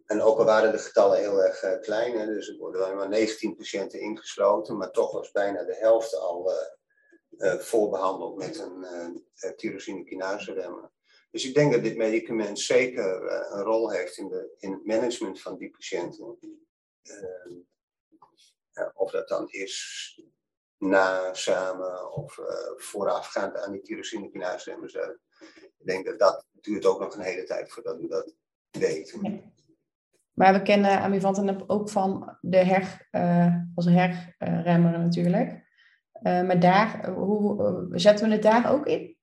En 0.06 0.22
ook 0.22 0.38
al 0.38 0.44
waren 0.44 0.72
de 0.72 0.78
getallen 0.78 1.18
heel 1.18 1.42
erg 1.42 1.62
uh, 1.62 1.80
klein, 1.80 2.18
hè, 2.18 2.26
dus 2.26 2.48
er 2.48 2.56
worden 2.56 2.84
alleen 2.84 2.96
maar 2.96 3.08
19 3.08 3.56
patiënten 3.56 4.00
ingesloten, 4.00 4.76
maar 4.76 4.90
toch 4.90 5.12
was 5.12 5.30
bijna 5.30 5.64
de 5.64 5.76
helft 5.76 6.14
al 6.14 6.52
voorbehandeld 7.58 8.36
met 8.36 8.58
een 8.58 8.84
uh, 9.44 9.50
tyrosine 9.50 10.04
kinase 10.04 10.52
remmer. 10.52 10.90
Dus 11.30 11.44
ik 11.44 11.54
denk 11.54 11.72
dat 11.72 11.82
dit 11.82 11.96
medicament 11.96 12.58
zeker 12.58 13.32
een 13.52 13.62
rol 13.62 13.90
heeft 13.90 14.18
in, 14.18 14.28
de, 14.28 14.54
in 14.58 14.72
het 14.72 14.86
management 14.86 15.40
van 15.40 15.56
die 15.56 15.70
patiënten. 15.70 16.38
Ehm, 17.02 17.54
of 18.94 19.10
dat 19.10 19.28
dan 19.28 19.48
is 19.48 20.20
na, 20.78 21.34
samen 21.34 22.12
of 22.12 22.38
voorafgaand 22.76 23.56
aan 23.56 23.72
die 23.72 23.82
tyrosine 23.82 24.30
kinase 24.30 24.70
remmers. 24.70 24.94
ik 24.94 25.86
denk 25.86 26.06
dat 26.06 26.18
dat 26.18 26.46
duurt 26.60 26.86
ook 26.86 27.00
nog 27.00 27.14
een 27.14 27.20
hele 27.20 27.44
tijd 27.44 27.72
voordat 27.72 28.00
we 28.00 28.08
dat 28.08 28.34
weten. 28.70 29.42
Maar 30.32 30.52
we 30.52 30.62
kennen 30.62 31.00
amivantamab 31.00 31.64
ook 31.66 31.90
van 31.90 32.38
de 32.40 32.56
her, 32.64 33.08
als 33.74 33.84
herremmer 33.86 34.98
natuurlijk. 34.98 35.68
Uh, 36.22 36.46
maar 36.46 36.60
daar, 36.60 37.10
hoe, 37.10 37.62
uh, 37.90 37.98
zetten 37.98 38.26
we 38.28 38.32
het 38.32 38.42
daar 38.42 38.72
ook 38.72 38.86
in? 38.86 39.16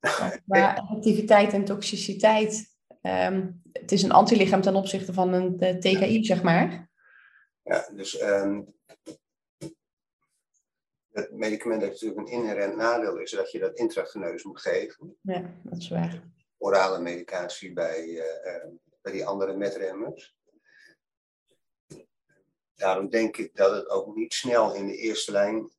Qua 0.46 0.76
effectiviteit 0.76 1.52
en 1.52 1.64
toxiciteit. 1.64 2.68
Um, 3.02 3.62
het 3.72 3.92
is 3.92 4.02
een 4.02 4.12
antilichaam 4.12 4.60
ten 4.60 4.74
opzichte 4.74 5.12
van 5.12 5.32
een 5.32 5.80
TKI, 5.80 6.18
ja. 6.18 6.22
zeg 6.22 6.42
maar. 6.42 6.90
Ja, 7.62 7.88
dus 7.94 8.22
um, 8.22 8.66
het 11.10 11.32
medicament 11.32 11.82
heeft 11.82 11.92
natuurlijk 11.92 12.28
een 12.28 12.34
inherent 12.34 12.76
nadeel, 12.76 13.18
is 13.18 13.30
dat 13.30 13.50
je 13.50 13.58
dat 13.58 13.76
intraveneus 13.76 14.44
moet 14.44 14.60
geven. 14.60 15.16
Ja, 15.20 15.54
dat 15.62 15.78
is 15.78 15.88
waar. 15.88 16.22
Orale 16.58 17.00
medicatie 17.00 17.72
bij 17.72 18.22
bij 19.02 19.12
die 19.12 19.26
andere 19.26 19.56
metremmers. 19.56 20.36
Daarom 22.74 23.08
denk 23.08 23.36
ik 23.36 23.56
dat 23.56 23.74
het 23.74 23.88
ook 23.88 24.14
niet 24.14 24.34
snel 24.34 24.74
in 24.74 24.86
de 24.86 24.96
eerste 24.96 25.32
lijn 25.32 25.70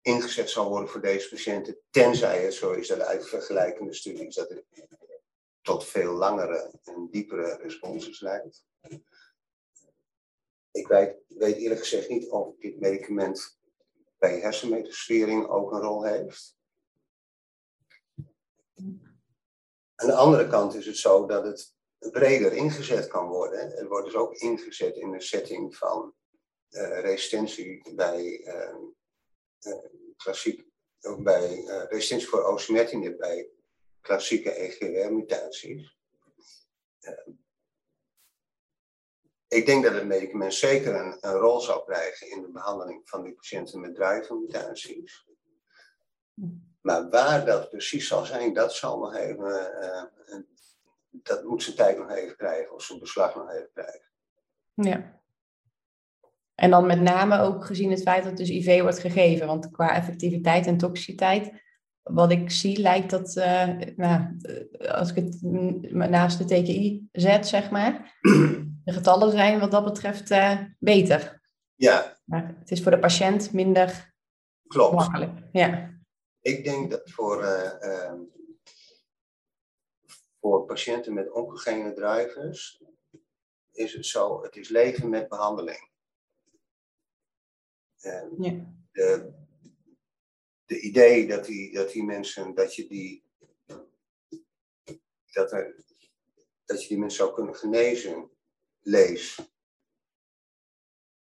ingezet 0.00 0.50
zal 0.50 0.68
worden 0.68 0.88
voor 0.88 1.00
deze 1.00 1.28
patiënten, 1.28 1.78
tenzij 1.90 2.42
het 2.42 2.54
zo 2.54 2.72
is 2.72 2.88
dat 2.88 3.00
uit 3.00 3.28
vergelijkende 3.28 3.94
studies 3.94 4.34
dat 4.34 4.48
het 4.48 4.64
tot 5.62 5.84
veel 5.84 6.12
langere 6.12 6.72
en 6.84 7.08
diepere 7.10 7.56
responses 7.56 8.20
leidt. 8.20 8.64
Ik 10.70 10.88
weet, 10.88 11.16
weet 11.28 11.56
eerlijk 11.56 11.80
gezegd 11.80 12.08
niet 12.08 12.30
of 12.30 12.56
dit 12.58 12.80
medicament 12.80 13.58
bij 14.18 14.40
hersenmetasfering 14.40 15.48
ook 15.48 15.72
een 15.72 15.80
rol 15.80 16.04
heeft. 16.04 16.56
Aan 19.94 20.06
de 20.06 20.14
andere 20.14 20.48
kant 20.48 20.74
is 20.74 20.86
het 20.86 20.96
zo 20.96 21.26
dat 21.26 21.44
het 21.44 21.74
breder 21.98 22.52
ingezet 22.52 23.06
kan 23.06 23.28
worden. 23.28 23.70
Het 23.70 23.86
wordt 23.86 24.06
dus 24.06 24.14
ook 24.14 24.34
ingezet 24.34 24.96
in 24.96 25.10
de 25.10 25.20
setting 25.20 25.76
van 25.76 26.14
uh, 26.70 27.00
resistentie 27.00 27.94
bij 27.94 28.40
uh, 28.44 28.74
uh, 29.60 29.74
klassiek, 30.16 30.66
bij 31.18 31.64
resistentie 31.88 32.28
voor 32.28 32.44
osimertinib 32.44 33.18
bij 33.18 33.50
klassieke 34.00 34.50
EGR-mutaties. 34.50 35.96
ik 39.48 39.66
denk 39.66 39.84
dat 39.84 39.94
het 39.94 40.06
medicament 40.06 40.54
zeker 40.54 40.94
een, 40.94 41.32
rol 41.32 41.60
zou 41.60 41.84
krijgen 41.84 42.30
in 42.30 42.42
de 42.42 42.50
behandeling 42.50 43.08
van 43.08 43.22
die 43.22 43.34
patiënten 43.34 43.80
met 43.80 43.94
drivermutaties. 43.94 45.26
Maar 46.80 47.08
waar 47.08 47.44
dat 47.44 47.70
precies 47.70 48.08
zal 48.08 48.24
zijn, 48.24 48.52
dat 48.52 48.74
zal 48.74 48.98
nog 48.98 49.14
even 49.14 49.70
dat 51.22 51.44
moet 51.44 51.62
zijn 51.62 51.76
tijd 51.76 51.98
nog 51.98 52.10
even 52.10 52.36
krijgen, 52.36 52.74
of 52.74 52.82
zijn 52.82 52.98
beslag 52.98 53.34
nog 53.34 53.50
even 53.50 53.70
krijgen. 53.72 54.10
Ja. 54.74 55.20
En 56.56 56.70
dan 56.70 56.86
met 56.86 57.00
name 57.00 57.40
ook 57.40 57.64
gezien 57.64 57.90
het 57.90 58.02
feit 58.02 58.24
dat 58.24 58.36
dus 58.36 58.48
IV 58.48 58.80
wordt 58.80 58.98
gegeven, 58.98 59.46
want 59.46 59.70
qua 59.70 59.94
effectiviteit 59.94 60.66
en 60.66 60.76
toxiciteit, 60.76 61.52
wat 62.02 62.30
ik 62.30 62.50
zie, 62.50 62.78
lijkt 62.78 63.10
dat, 63.10 63.36
uh, 63.36 63.68
nou, 63.96 64.36
als 64.88 65.10
ik 65.10 65.16
het 65.16 65.42
naast 65.90 66.38
de 66.38 66.44
TKI 66.44 67.08
zet, 67.12 67.48
zeg 67.48 67.70
maar, 67.70 68.18
de 68.84 68.92
getallen 68.92 69.30
zijn 69.30 69.60
wat 69.60 69.70
dat 69.70 69.84
betreft 69.84 70.30
uh, 70.30 70.60
beter. 70.78 71.40
Ja. 71.74 72.16
Maar 72.24 72.54
het 72.58 72.70
is 72.70 72.82
voor 72.82 72.90
de 72.90 72.98
patiënt 72.98 73.52
minder 73.52 74.14
Klopt. 74.66 74.94
makkelijk. 74.94 75.32
Ja. 75.52 75.94
Ik 76.40 76.64
denk 76.64 76.90
dat 76.90 77.10
voor 77.10 77.42
uh, 77.42 78.12
voor 80.40 80.64
patiënten 80.64 81.14
met 81.14 81.32
oncogene 81.32 81.92
drivers 81.92 82.82
is 83.72 83.92
het 83.92 84.06
zo, 84.06 84.42
het 84.42 84.56
is 84.56 84.68
leven 84.68 85.08
met 85.08 85.28
behandeling. 85.28 85.90
En 88.00 88.34
ja. 88.38 88.74
de, 88.92 89.32
de 90.66 90.80
idee 90.80 91.26
dat 91.26 91.44
die, 91.44 91.72
dat 91.72 91.90
die 91.90 92.04
mensen, 92.04 92.54
dat 92.54 92.74
je 92.74 92.86
die, 92.86 93.24
dat, 95.32 95.52
er, 95.52 95.84
dat 96.64 96.82
je 96.82 96.88
die 96.88 96.98
mensen 96.98 97.18
zou 97.18 97.34
kunnen 97.34 97.54
genezen, 97.54 98.30
lees, 98.80 99.38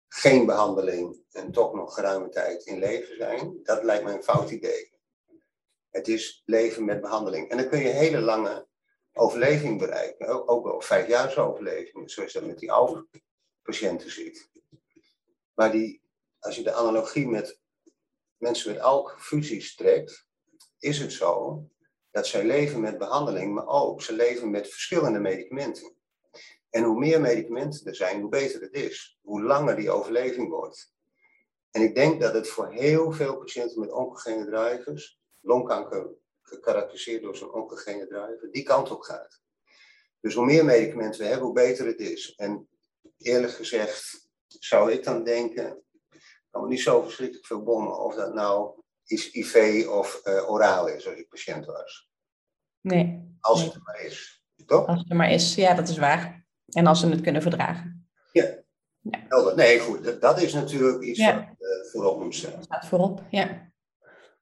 geen 0.09 0.47
behandeling 0.47 1.25
en 1.31 1.52
toch 1.52 1.75
nog 1.75 1.95
geruime 1.95 2.28
tijd 2.28 2.64
in 2.64 2.78
leven 2.78 3.16
zijn, 3.16 3.61
dat 3.62 3.85
lijkt 3.85 4.04
mij 4.04 4.14
een 4.14 4.23
fout 4.23 4.50
idee. 4.50 4.90
Het 5.90 6.09
is 6.09 6.42
leven 6.45 6.85
met 6.85 7.00
behandeling. 7.00 7.50
En 7.50 7.57
dan 7.57 7.69
kun 7.69 7.78
je 7.78 7.88
hele 7.88 8.21
lange 8.21 8.69
overleving 9.12 9.78
bereiken. 9.78 10.26
Ook, 10.26 10.50
ook 10.50 10.64
wel 10.64 10.81
vijfjaars 10.81 11.37
overleving, 11.37 12.11
zoals 12.11 12.33
je 12.33 12.38
dat 12.38 12.49
met 12.49 12.59
die 12.59 12.73
oude 12.73 13.09
patiënten 13.62 14.11
ziet. 14.11 14.50
Maar 15.54 15.73
die, 15.73 16.01
als 16.43 16.57
je 16.57 16.63
de 16.63 16.73
analogie 16.73 17.29
met 17.29 17.61
mensen 18.37 18.73
met 18.73 18.83
ALK-fusies 18.83 19.75
trekt, 19.75 20.27
is 20.79 20.99
het 20.99 21.13
zo 21.13 21.63
dat 22.11 22.27
zij 22.27 22.45
leven 22.45 22.81
met 22.81 22.99
behandeling, 22.99 23.55
maar 23.55 23.67
ook 23.67 24.03
ze 24.03 24.13
leven 24.13 24.51
met 24.51 24.69
verschillende 24.69 25.19
medicamenten. 25.19 25.97
En 26.71 26.83
hoe 26.83 26.99
meer 26.99 27.21
medicamenten 27.21 27.87
er 27.87 27.95
zijn, 27.95 28.21
hoe 28.21 28.31
beter 28.31 28.61
het 28.61 28.73
is. 28.73 29.19
Hoe 29.23 29.43
langer 29.43 29.77
die 29.77 29.91
overleving 29.91 30.49
wordt. 30.49 30.93
En 31.71 31.83
ik 31.83 31.95
denk 31.95 32.21
dat 32.21 32.35
het 32.35 32.49
voor 32.49 32.73
heel 32.73 33.13
veel 33.13 33.37
patiënten 33.37 33.81
met 33.81 33.93
oncogene 33.93 34.45
drivers, 34.45 35.21
longkanker 35.41 36.11
gekarakteriseerd 36.43 37.23
door 37.23 37.37
zo'n 37.37 37.53
oncogene 37.53 38.07
driver, 38.07 38.49
die 38.51 38.63
kant 38.63 38.91
op 38.91 39.01
gaat. 39.01 39.41
Dus 40.21 40.35
hoe 40.35 40.45
meer 40.45 40.65
medicamenten 40.65 41.21
we 41.21 41.27
hebben, 41.27 41.47
hoe 41.47 41.55
beter 41.55 41.87
het 41.87 42.01
is. 42.01 42.35
En 42.35 42.69
eerlijk 43.19 43.53
gezegd 43.53 44.29
zou 44.47 44.93
ik 44.93 45.05
dan 45.05 45.25
denken, 45.25 45.83
me 46.61 46.68
niet 46.68 46.80
zo 46.80 47.02
verschrikkelijk 47.02 47.47
veel 47.47 47.62
bommen 47.62 48.00
of 48.04 48.14
dat 48.14 48.35
nou 48.35 48.80
is 49.04 49.30
IV 49.30 49.87
of 49.88 50.21
uh, 50.25 50.50
oraal 50.50 50.88
is 50.88 51.06
als 51.06 51.16
ik 51.16 51.28
patiënt 51.28 51.66
was. 51.66 52.11
Nee. 52.80 53.37
Als 53.40 53.59
nee. 53.59 53.66
het 53.66 53.76
er 53.76 53.82
maar 53.85 54.00
is. 54.00 54.42
Toch? 54.66 54.87
Als 54.87 54.99
het 54.99 55.11
er 55.11 55.16
maar 55.16 55.30
is, 55.30 55.54
ja, 55.54 55.75
dat 55.75 55.88
is 55.88 55.99
waar. 55.99 56.47
En 56.68 56.87
als 56.87 57.00
ze 57.00 57.09
het 57.09 57.21
kunnen 57.21 57.42
verdragen. 57.42 58.09
Ja, 58.32 58.62
ja. 59.00 59.52
Nee, 59.54 59.78
goed, 59.78 60.21
dat, 60.21 60.42
is 60.42 60.52
natuurlijk 60.52 61.02
iets 61.02 61.18
ja. 61.18 61.35
wat 61.35 61.44
uh, 61.44 61.90
voorop 61.90 62.23
moet 62.23 62.35
staan. 62.35 62.52
Dat 62.52 62.64
staat 62.64 62.87
voorop, 62.87 63.23
ja. 63.30 63.71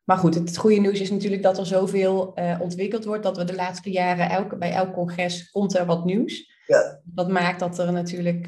Maar 0.04 0.16
goed, 0.16 0.34
het, 0.34 0.56
goede 0.56 0.76
nieuws 0.76 1.00
is 1.00 1.10
natuurlijk 1.10 1.42
dat 1.42 1.58
er 1.58 1.66
zoveel 1.66 2.32
uh, 2.38 2.60
ontwikkeld 2.60 3.04
wordt, 3.04 3.22
dat 3.22 3.36
we 3.36 3.44
de 3.44 3.54
laatste 3.54 3.90
jaren, 3.90 4.30
elke, 4.30 4.56
bij 4.56 4.72
elk 4.72 4.92
congres 4.92 5.50
komt 5.50 5.76
er 5.76 5.86
wat 5.86 6.04
nieuws. 6.04 6.50
Ja. 6.66 7.00
Dat 7.04 7.28
maakt 7.28 7.60
dat 7.60 7.78
er 7.78 7.92
natuurlijk, 7.92 8.46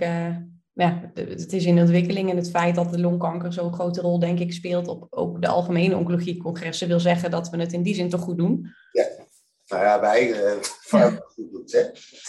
ja, 0.83 1.11
het 1.15 1.53
is 1.53 1.65
in 1.65 1.79
ontwikkeling 1.79 2.31
en 2.31 2.37
het 2.37 2.51
feit 2.51 2.75
dat 2.75 2.91
de 2.91 3.01
longkanker 3.01 3.53
zo'n 3.53 3.73
grote 3.73 4.01
rol, 4.01 4.19
denk 4.19 4.39
ik, 4.39 4.53
speelt 4.53 4.89
op 4.89 5.07
ook 5.11 5.41
de 5.41 5.49
algemene 5.49 5.97
oncologiecongressen, 5.97 6.89
wil 6.89 7.01
zeggen 7.01 7.31
dat 7.31 7.49
we 7.49 7.57
het 7.57 7.73
in 7.73 7.83
die 7.83 7.95
zin 7.95 8.09
toch 8.09 8.21
goed 8.21 8.37
doen. 8.37 8.67
Ja, 8.93 9.07
nou 9.67 9.85
ja, 9.85 10.01
wij 10.01 10.29
uh, 10.29 10.63
ja. 10.91 11.11
goed 11.11 11.51
doen, 11.53 11.63
hè. 11.67 11.83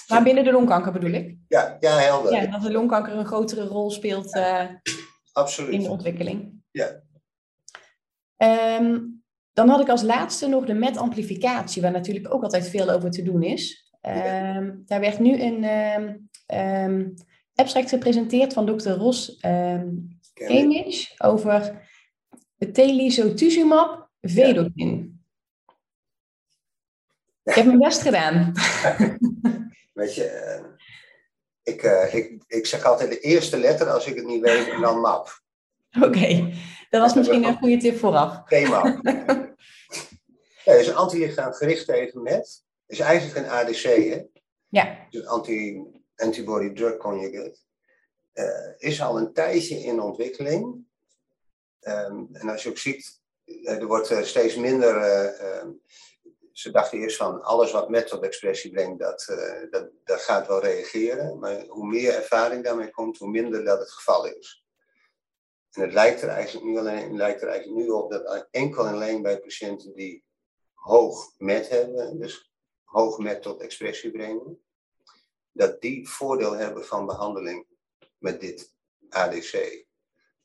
Maar 0.08 0.24
binnen 0.24 0.44
de 0.44 0.52
longkanker 0.52 0.92
bedoel 0.92 1.12
ik? 1.12 1.36
Ja, 1.48 1.78
ja 1.80 1.98
helder. 1.98 2.34
Ja, 2.34 2.46
dat 2.46 2.62
de 2.62 2.72
longkanker 2.72 3.14
een 3.14 3.26
grotere 3.26 3.64
rol 3.64 3.92
speelt 3.92 4.40
Absoluut. 5.32 5.74
in 5.74 5.84
de 5.84 5.90
ontwikkeling. 5.90 6.62
Ja. 6.72 7.02
Um, 8.80 9.24
dan 9.54 9.70
had 9.70 9.82
ik 9.82 9.90
als 9.90 10.02
laatste 10.02 10.48
nog 10.48 10.66
de 10.66 10.74
met-amplificatie, 10.74 11.82
waar 11.82 11.92
natuurlijk 11.92 12.34
ook 12.34 12.44
altijd 12.44 12.70
veel 12.70 12.90
over 12.90 13.12
te 13.12 13.24
doen 13.24 13.44
is. 13.44 13.92
Um, 14.02 14.84
daar 14.86 15.00
werd 15.00 15.20
nu 15.20 15.42
een 15.42 15.64
um, 16.58 17.14
abstract 17.56 17.90
gepresenteerd 17.90 18.54
van 18.54 18.66
dokter 18.66 18.96
Ros 18.96 19.38
um, 19.46 20.20
over 21.18 21.88
het 22.58 22.74
telisotuzumab 22.74 24.10
vedotin. 24.22 25.22
Ja. 27.44 27.52
Ik 27.52 27.54
heb 27.54 27.66
mijn 27.66 27.80
best 27.80 28.02
gedaan. 28.02 28.52
Weet 29.94 30.16
je, 30.16 30.58
uh, 30.60 30.66
ik, 31.64 31.84
uh, 31.84 32.14
ik, 32.14 32.44
ik 32.48 32.66
zeg 32.66 32.84
altijd 32.84 33.10
de 33.10 33.20
eerste 33.20 33.58
letter 33.58 33.90
als 33.90 34.06
ik 34.06 34.16
het 34.16 34.26
niet 34.26 34.42
weet 34.42 34.70
en 34.70 34.82
dan 34.82 35.00
map. 35.00 35.42
Oké. 35.96 36.06
Okay. 36.06 36.54
Dat 36.90 37.02
was 37.02 37.14
misschien 37.14 37.44
een 37.44 37.58
goede 37.58 37.78
tip 37.78 37.98
vooraf. 37.98 38.42
Ja, 40.64 40.72
het 40.72 40.80
is 40.80 40.88
een 40.88 40.96
antilichaam 40.96 41.54
gericht 41.54 41.86
tegen 41.86 42.22
met. 42.22 42.64
Het 42.86 42.98
is 42.98 43.00
eigenlijk 43.00 43.38
een 43.38 43.52
ADC, 43.52 43.84
hè? 43.84 44.22
Ja. 44.70 45.08
Dus 45.10 45.26
anti, 45.26 45.84
antibody 46.16 46.74
drug 46.74 46.98
conjugate. 46.98 47.58
Uh, 48.34 48.74
is 48.78 49.02
al 49.02 49.18
een 49.18 49.34
tijdje 49.34 49.76
in 49.76 50.00
ontwikkeling. 50.00 50.86
Um, 51.82 52.30
en 52.32 52.50
als 52.50 52.64
je 52.64 52.70
ook 52.70 52.78
ziet, 52.78 53.22
uh, 53.46 53.72
er 53.72 53.88
wordt 53.88 54.12
uh, 54.12 54.22
steeds 54.22 54.56
minder. 54.56 54.96
Uh, 54.96 55.70
ze 56.52 56.72
dachten 56.72 57.00
eerst 57.00 57.18
van 57.18 57.42
alles 57.42 57.72
wat 57.72 57.90
met 57.90 58.08
tot 58.08 58.24
expressie 58.24 58.72
brengt, 58.72 59.00
dat, 59.00 59.26
dat, 59.70 59.90
dat 60.04 60.22
gaat 60.22 60.48
wel 60.48 60.62
reageren. 60.62 61.40
Maar 61.40 61.66
hoe 61.66 61.88
meer 61.88 62.16
ervaring 62.16 62.64
daarmee 62.64 62.90
komt, 62.90 63.18
hoe 63.18 63.30
minder 63.30 63.64
dat 63.64 63.80
het 63.80 63.92
geval 63.92 64.26
is. 64.26 64.66
En 65.72 65.82
het 65.82 65.94
lijkt 65.94 66.22
er 66.22 66.30
eigenlijk 66.30 66.66
nu, 66.66 66.78
alleen, 66.78 67.16
lijkt 67.16 67.42
er 67.42 67.48
eigenlijk 67.48 67.80
nu 67.80 67.90
op 67.90 68.12
dat 68.12 68.48
enkel 68.52 68.86
en 68.86 68.94
alleen 68.94 69.22
bij 69.22 69.40
patiënten 69.40 69.94
die 69.94 70.24
hoog 70.74 71.34
met 71.38 71.70
hebben, 71.70 72.20
dus 72.20 72.52
hoog 72.84 73.18
met 73.18 73.42
tot 73.42 73.62
expressie 73.62 74.12
brengen, 74.12 74.64
dat 75.54 75.82
die 75.82 76.10
voordeel 76.10 76.54
hebben 76.54 76.86
van 76.86 77.06
behandeling 77.06 77.68
met 78.18 78.42
dit 78.42 78.74
ADC. 79.10 79.86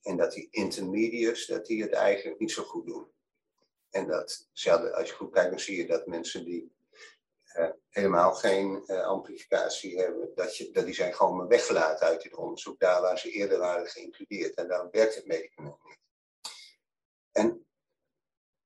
En 0.02 0.16
dat 0.16 0.32
die 0.32 0.48
intermediates, 0.50 1.46
dat 1.46 1.66
die 1.66 1.82
het 1.82 1.92
eigenlijk 1.92 2.40
niet 2.40 2.52
zo 2.52 2.62
goed 2.62 2.86
doen. 2.86 3.12
En 3.90 4.06
dat, 4.06 4.48
als 4.92 5.08
je 5.08 5.14
goed 5.14 5.32
kijkt, 5.32 5.50
dan 5.50 5.60
zie 5.60 5.76
je 5.76 5.86
dat 5.86 6.06
mensen 6.06 6.44
die 6.44 6.76
uh, 7.56 7.70
helemaal 7.88 8.34
geen 8.34 8.82
uh, 8.86 9.06
amplificatie 9.06 9.98
hebben, 9.98 10.34
dat, 10.34 10.56
je, 10.56 10.70
dat 10.70 10.84
die 10.84 10.94
zijn 10.94 11.14
gewoon 11.14 11.48
weggelaten 11.48 12.06
uit 12.06 12.22
dit 12.22 12.34
onderzoek, 12.34 12.78
daar 12.78 13.00
waar 13.00 13.18
ze 13.18 13.30
eerder 13.30 13.58
waren 13.58 13.86
geïncludeerd. 13.86 14.54
En 14.54 14.68
daarom 14.68 14.90
werkt 14.90 15.14
het 15.14 15.26
medicament 15.26 15.84
niet. 15.84 15.98
En 17.32 17.66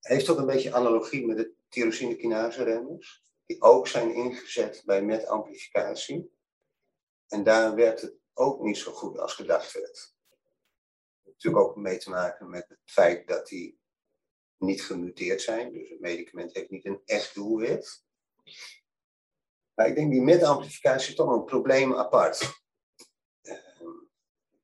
heeft 0.01 0.29
ook 0.29 0.39
een 0.39 0.47
beetje 0.47 0.75
analogie 0.75 1.27
met 1.27 1.37
de 1.37 1.53
tyrosine 1.69 2.17
kinase 2.17 2.63
remmers, 2.63 3.23
die 3.53 3.63
ook 3.63 3.89
zijn 3.89 4.15
ingezet 4.15 4.83
bij 4.85 5.03
met-amplificatie. 5.03 6.33
En 7.29 7.43
daar 7.43 7.75
werkt 7.75 8.01
het 8.01 8.15
ook 8.33 8.63
niet 8.63 8.77
zo 8.77 8.93
goed 8.93 9.19
als 9.19 9.35
gedacht 9.35 9.73
werd. 9.73 10.15
Natuurlijk 11.25 11.65
ook 11.65 11.77
mee 11.77 11.99
te 11.99 12.11
maken 12.11 12.51
met 12.51 12.69
het 12.69 12.79
feit 12.85 13.29
dat 13.29 13.47
die 13.47 13.81
niet 14.57 14.83
gemuteerd 14.83 15.41
zijn. 15.41 15.73
Dus 15.73 15.89
het 15.89 16.01
medicament 16.01 16.55
heeft 16.55 16.71
niet 16.71 16.85
een 16.85 17.03
echt 17.05 17.35
doelwit. 17.35 18.05
Maar 19.75 19.87
ik 19.87 19.95
denk 19.95 20.11
die 20.11 20.23
met-amplificatie 20.23 21.15
toch 21.15 21.31
een 21.31 21.45
probleem 21.45 21.95
apart. 21.95 22.63
Uh, 23.43 23.55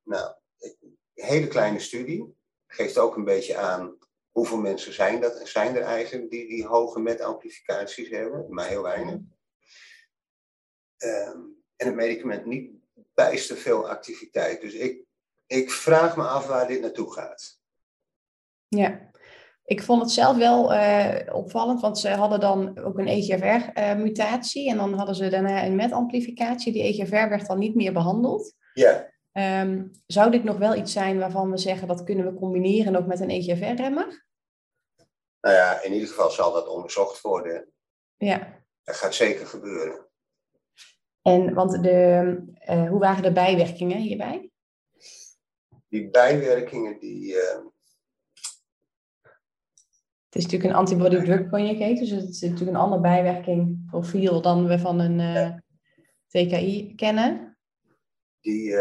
nou, 0.03 0.35
een 0.57 0.97
hele 1.13 1.47
kleine 1.47 1.79
studie 1.79 2.37
geeft 2.67 2.97
ook 2.97 3.15
een 3.15 3.23
beetje 3.23 3.57
aan 3.57 3.97
hoeveel 4.39 4.57
mensen 4.57 4.93
zijn, 4.93 5.21
dat, 5.21 5.47
zijn 5.47 5.75
er 5.75 5.81
eigenlijk 5.81 6.29
die 6.29 6.47
die 6.47 6.65
hoge 6.65 6.99
met-amplificaties 6.99 8.09
hebben, 8.09 8.45
maar 8.49 8.67
heel 8.67 8.81
weinig. 8.81 9.15
Uh, 10.97 11.29
en 11.75 11.87
het 11.87 11.95
medicament 11.95 12.45
niet 12.45 12.71
bijster 13.13 13.57
veel 13.57 13.89
activiteit. 13.89 14.61
Dus 14.61 14.73
ik, 14.73 15.03
ik 15.47 15.71
vraag 15.71 16.17
me 16.17 16.23
af 16.23 16.47
waar 16.47 16.67
dit 16.67 16.81
naartoe 16.81 17.13
gaat. 17.13 17.59
Ja, 18.67 19.11
ik 19.65 19.83
vond 19.83 20.01
het 20.01 20.11
zelf 20.11 20.37
wel 20.37 20.73
uh, 20.73 21.15
opvallend, 21.31 21.81
want 21.81 21.99
ze 21.99 22.09
hadden 22.09 22.39
dan 22.39 22.77
ook 22.77 22.97
een 22.97 23.07
EGFR-mutatie 23.07 24.65
uh, 24.65 24.71
en 24.71 24.77
dan 24.77 24.93
hadden 24.93 25.15
ze 25.15 25.29
daarna 25.29 25.65
een 25.65 25.75
met-amplificatie. 25.75 26.73
Die 26.73 26.83
EGFR 26.83 27.29
werd 27.29 27.47
dan 27.47 27.59
niet 27.59 27.75
meer 27.75 27.93
behandeld. 27.93 28.53
Ja. 28.73 29.17
Um, 29.61 29.91
zou 30.05 30.31
dit 30.31 30.43
nog 30.43 30.57
wel 30.57 30.75
iets 30.75 30.91
zijn 30.91 31.19
waarvan 31.19 31.51
we 31.51 31.57
zeggen 31.57 31.87
dat 31.87 32.03
kunnen 32.03 32.25
we 32.25 32.39
combineren 32.39 32.95
ook 32.95 33.05
met 33.05 33.19
een 33.19 33.29
EGFR-remmer? 33.29 34.27
Nou 35.41 35.55
ja, 35.55 35.81
in 35.81 35.93
ieder 35.93 36.07
geval 36.07 36.29
zal 36.29 36.53
dat 36.53 36.67
onderzocht 36.67 37.21
worden. 37.21 37.71
Ja. 38.17 38.63
Dat 38.83 38.95
gaat 38.95 39.13
zeker 39.13 39.47
gebeuren. 39.47 40.07
En 41.21 41.53
want 41.53 41.83
de, 41.83 42.37
uh, 42.69 42.89
hoe 42.89 42.99
waren 42.99 43.23
de 43.23 43.31
bijwerkingen 43.31 43.97
hierbij? 43.97 44.51
Die 45.87 46.09
bijwerkingen 46.09 46.99
die 46.99 47.35
het 50.29 50.37
is 50.37 50.43
natuurlijk 50.43 50.69
een 50.69 50.79
antibody-drug 50.79 51.49
conjugate, 51.49 51.99
dus 51.99 52.09
het 52.09 52.29
is 52.29 52.41
natuurlijk 52.41 52.69
een 52.69 52.83
ander 52.83 53.01
bijwerkingprofiel 53.01 54.41
dan 54.41 54.67
we 54.67 54.79
van 54.79 54.99
een 54.99 55.19
uh, 55.19 55.45
eh, 55.45 55.57
TKI 56.27 56.95
kennen. 56.95 57.57
Die, 58.41 58.75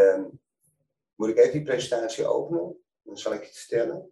moet 1.15 1.29
ik 1.29 1.39
even 1.39 1.53
die 1.53 1.63
presentatie 1.63 2.27
openen? 2.27 2.77
Dan 3.03 3.19
zal 3.19 3.33
ik 3.33 3.43
het 3.43 3.59
vertellen. 3.59 4.11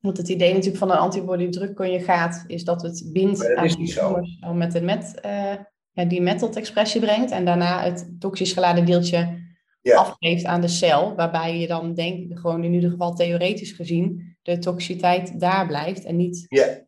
Want 0.00 0.16
het 0.16 0.28
idee 0.28 0.52
natuurlijk 0.52 0.78
van 0.78 0.90
een 0.90 0.96
antibody-drug 0.96 1.74
conjugaat 1.74 2.44
is 2.46 2.64
dat 2.64 2.82
het 2.82 3.10
bindt 3.12 3.38
dat 3.38 3.56
aan 3.56 3.68
de 3.68 4.52
met 4.54 4.82
met, 4.82 5.18
uh, 5.24 5.54
ja, 5.90 6.04
die 6.04 6.22
met 6.22 6.38
tot 6.38 6.56
expressie 6.56 7.00
brengt 7.00 7.30
en 7.30 7.44
daarna 7.44 7.82
het 7.82 8.14
toxisch 8.18 8.52
geladen 8.52 8.84
deeltje 8.84 9.46
afgeeft 9.82 10.44
aan 10.44 10.60
de 10.60 10.68
cel, 10.68 11.14
waarbij 11.14 11.58
je 11.58 11.66
dan 11.66 11.94
denkt, 11.94 12.40
gewoon 12.40 12.64
in 12.64 12.72
ieder 12.72 12.90
geval 12.90 13.14
theoretisch 13.14 13.72
gezien, 13.72 14.36
de 14.42 14.58
toxiciteit 14.58 15.40
daar 15.40 15.66
blijft 15.66 16.04
en 16.04 16.16
niet 16.16 16.46
ja. 16.48 16.86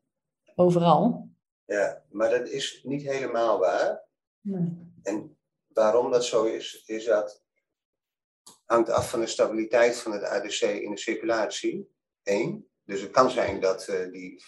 overal. 0.55 1.29
Ja, 1.65 2.03
maar 2.11 2.31
dat 2.31 2.49
is 2.49 2.81
niet 2.85 3.03
helemaal 3.03 3.59
waar. 3.59 4.03
En 5.03 5.37
waarom 5.67 6.11
dat 6.11 6.25
zo 6.25 6.45
is, 6.45 6.83
is 6.87 7.05
dat 7.05 7.43
hangt 8.65 8.91
af 8.91 9.11
van 9.11 9.21
de 9.21 9.27
stabiliteit 9.27 9.99
van 9.99 10.13
het 10.13 10.23
ADC 10.23 10.61
in 10.61 10.91
de 10.91 10.99
circulatie. 10.99 11.91
Eén. 12.23 12.70
Dus 12.91 13.01
het 13.01 13.11
kan 13.11 13.31
zijn 13.31 13.61
dat 13.61 13.89
uh, 13.89 14.13
die. 14.13 14.43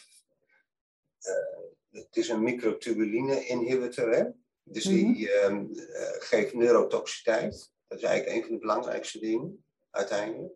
Uh, 1.20 2.00
het 2.02 2.16
is 2.16 2.28
een 2.28 2.42
microtubuline 2.42 3.46
inhibitor, 3.46 4.10
hè? 4.10 4.24
Dus 4.62 4.84
die 4.84 5.06
mm 5.06 5.14
-hmm. 5.14 5.70
uh, 5.70 6.10
geeft 6.18 6.54
neurotoxiciteit. 6.54 7.72
Dat 7.86 7.98
is 7.98 8.04
eigenlijk 8.04 8.36
een 8.36 8.42
van 8.42 8.52
de 8.52 8.58
belangrijkste 8.58 9.18
dingen, 9.18 9.64
uiteindelijk. 9.90 10.52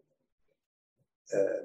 Uh, 1.26 1.64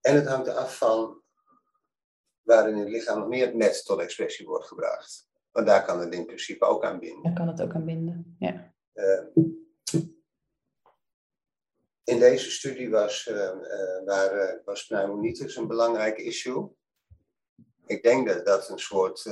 en 0.00 0.14
het 0.14 0.26
hangt 0.26 0.48
af 0.48 0.76
van 0.76 1.22
waar 2.42 2.68
in 2.68 2.76
het 2.76 2.88
lichaam 2.88 3.18
nog 3.18 3.28
meer 3.28 3.56
net 3.56 3.84
tot 3.84 4.00
expressie 4.00 4.46
wordt 4.46 4.66
gebracht. 4.66 5.28
Want 5.50 5.66
daar 5.66 5.84
kan 5.84 6.00
het 6.00 6.14
in 6.14 6.26
principe 6.26 6.64
ook 6.64 6.84
aan 6.84 6.98
binden. 6.98 7.22
Daar 7.22 7.34
kan 7.34 7.48
het 7.48 7.62
ook 7.62 7.74
aan 7.74 7.84
binden, 7.84 8.36
ja. 8.38 8.74
Uh, 8.94 9.44
in 12.04 12.18
deze 12.18 12.50
studie 12.50 12.90
was, 12.90 13.26
uh, 13.26 13.50
waar, 14.04 14.60
was 14.64 14.86
pneumonitis 14.86 15.56
een 15.56 15.66
belangrijk 15.66 16.18
issue 16.18 16.70
ik 17.86 18.02
denk 18.02 18.28
dat 18.28 18.46
dat 18.46 18.68
een 18.68 18.78
soort 18.78 19.28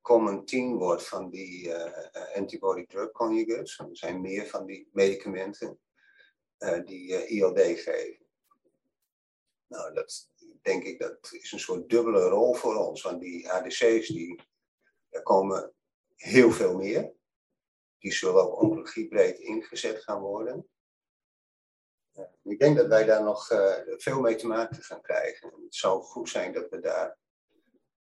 common 0.00 0.44
theme 0.44 0.74
wordt 0.74 1.08
van 1.08 1.30
die 1.30 1.68
uh, 1.68 2.34
antibody 2.34 2.86
drug 2.86 3.10
conjugates. 3.10 3.78
Er 3.78 3.88
zijn 3.92 4.20
meer 4.20 4.46
van 4.46 4.66
die 4.66 4.88
medicamenten 4.92 5.78
die 6.84 7.26
ILD 7.26 7.60
geven. 7.60 8.26
Nou, 9.66 9.94
dat, 9.94 10.30
denk 10.62 10.84
ik 10.84 10.98
dat 10.98 11.32
is 11.32 11.52
een 11.52 11.60
soort 11.60 11.88
dubbele 11.88 12.28
rol 12.28 12.54
voor 12.54 12.76
ons. 12.76 13.02
Want 13.02 13.20
die 13.20 13.50
ADC's, 13.50 14.06
die, 14.08 14.42
er 15.08 15.22
komen 15.22 15.72
heel 16.16 16.50
veel 16.50 16.76
meer. 16.76 17.12
Die 17.98 18.12
zullen 18.12 18.42
ook 18.42 18.60
oncologiebreed 18.60 19.38
ingezet 19.38 20.02
gaan 20.02 20.20
worden. 20.20 20.68
Ik 22.44 22.58
denk 22.58 22.76
dat 22.76 22.86
wij 22.86 23.04
daar 23.04 23.22
nog 23.22 23.50
uh, 23.50 23.72
veel 23.86 24.20
mee 24.20 24.34
te 24.34 24.46
maken 24.46 24.82
gaan 24.82 25.00
krijgen. 25.00 25.48
Het 25.64 25.74
zou 25.74 26.02
goed 26.02 26.28
zijn 26.28 26.52
dat 26.52 26.68
we 26.70 26.80
daar 26.80 27.18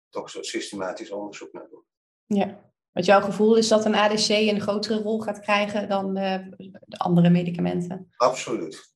toch 0.09 0.29
soort 0.29 0.45
systematisch 0.45 1.11
onderzoek 1.11 1.53
naar 1.53 1.69
doen. 1.69 1.83
Ja, 2.25 2.71
wat 2.91 3.05
jouw 3.05 3.21
gevoel 3.21 3.55
is 3.55 3.67
dat 3.67 3.85
een 3.85 3.95
ADC 3.95 4.29
een 4.29 4.61
grotere 4.61 5.01
rol 5.01 5.19
gaat 5.19 5.39
krijgen 5.39 5.89
dan 5.89 6.13
de, 6.13 6.53
de 6.85 6.97
andere 6.97 7.29
medicamenten? 7.29 8.13
Absoluut. 8.17 8.93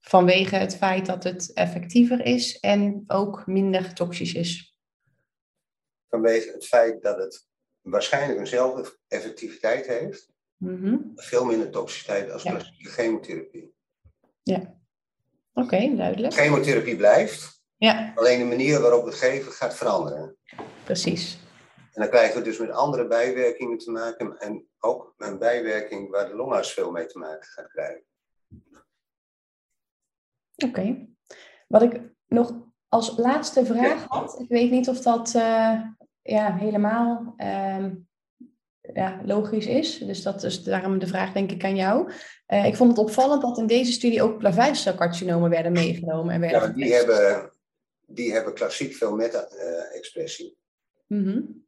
Vanwege 0.00 0.56
het 0.56 0.76
feit 0.76 1.06
dat 1.06 1.24
het 1.24 1.52
effectiever 1.52 2.24
is 2.24 2.60
en 2.60 3.04
ook 3.06 3.46
minder 3.46 3.94
toxisch 3.94 4.34
is. 4.34 4.76
Vanwege 6.08 6.50
het 6.52 6.66
feit 6.66 7.02
dat 7.02 7.16
het 7.16 7.46
waarschijnlijk 7.80 8.38
eenzelfde 8.38 8.98
effectiviteit 9.08 9.86
heeft, 9.86 10.30
mm 10.56 11.12
veel 11.14 11.44
minder 11.44 11.70
toxiciteit 11.70 12.30
als 12.30 12.42
ja. 12.42 12.58
chemotherapie. 12.76 13.71
Ja, 14.42 14.74
oké, 15.52 15.96
duidelijk. 15.96 16.34
Chemotherapie 16.34 16.96
blijft, 16.96 17.62
ja. 17.76 18.12
alleen 18.14 18.38
de 18.38 18.44
manier 18.44 18.80
waarop 18.80 19.04
we 19.04 19.10
het 19.10 19.18
geven 19.18 19.52
gaat 19.52 19.74
veranderen. 19.74 20.36
Precies. 20.84 21.38
En 21.92 22.00
dan 22.00 22.08
krijgen 22.08 22.38
we 22.38 22.44
dus 22.44 22.58
met 22.58 22.70
andere 22.70 23.06
bijwerkingen 23.06 23.78
te 23.78 23.90
maken 23.90 24.38
en 24.38 24.66
ook 24.78 25.14
een 25.18 25.38
bijwerking 25.38 26.10
waar 26.10 26.28
de 26.28 26.34
longarts 26.34 26.72
veel 26.72 26.90
mee 26.90 27.06
te 27.06 27.18
maken 27.18 27.48
gaat 27.48 27.68
krijgen. 27.68 28.04
Oké. 30.64 31.08
Wat 31.68 31.82
ik 31.82 32.00
nog 32.26 32.52
als 32.88 33.16
laatste 33.16 33.66
vraag 33.66 34.04
had, 34.04 34.40
ik 34.40 34.48
weet 34.48 34.70
niet 34.70 34.88
of 34.88 35.00
dat 35.00 35.34
uh, 35.34 35.80
ja, 36.22 36.54
helemaal 36.54 37.34
uh, 37.36 37.86
ja, 38.94 39.20
logisch 39.24 39.66
is. 39.66 39.98
Dus 39.98 40.22
dat 40.22 40.42
is 40.42 40.62
daarom 40.62 40.98
de 40.98 41.06
vraag 41.06 41.32
denk 41.32 41.50
ik 41.50 41.64
aan 41.64 41.76
jou. 41.76 42.12
Uh, 42.48 42.66
ik 42.66 42.76
vond 42.76 42.90
het 42.90 42.98
opvallend 42.98 43.42
dat 43.42 43.58
in 43.58 43.66
deze 43.66 43.92
studie 43.92 44.22
ook 44.22 44.38
plaveisselcarcinomen 44.38 45.50
werden 45.50 45.72
meegenomen. 45.72 46.34
En 46.34 46.40
werden 46.40 46.60
ja, 46.60 46.74
die 46.74 46.94
hebben, 46.94 47.52
die 48.06 48.32
hebben 48.32 48.54
klassiek 48.54 48.94
veel 48.94 49.14
meta-expressie. 49.14 50.56
Mm 51.06 51.24
-hmm. 51.24 51.66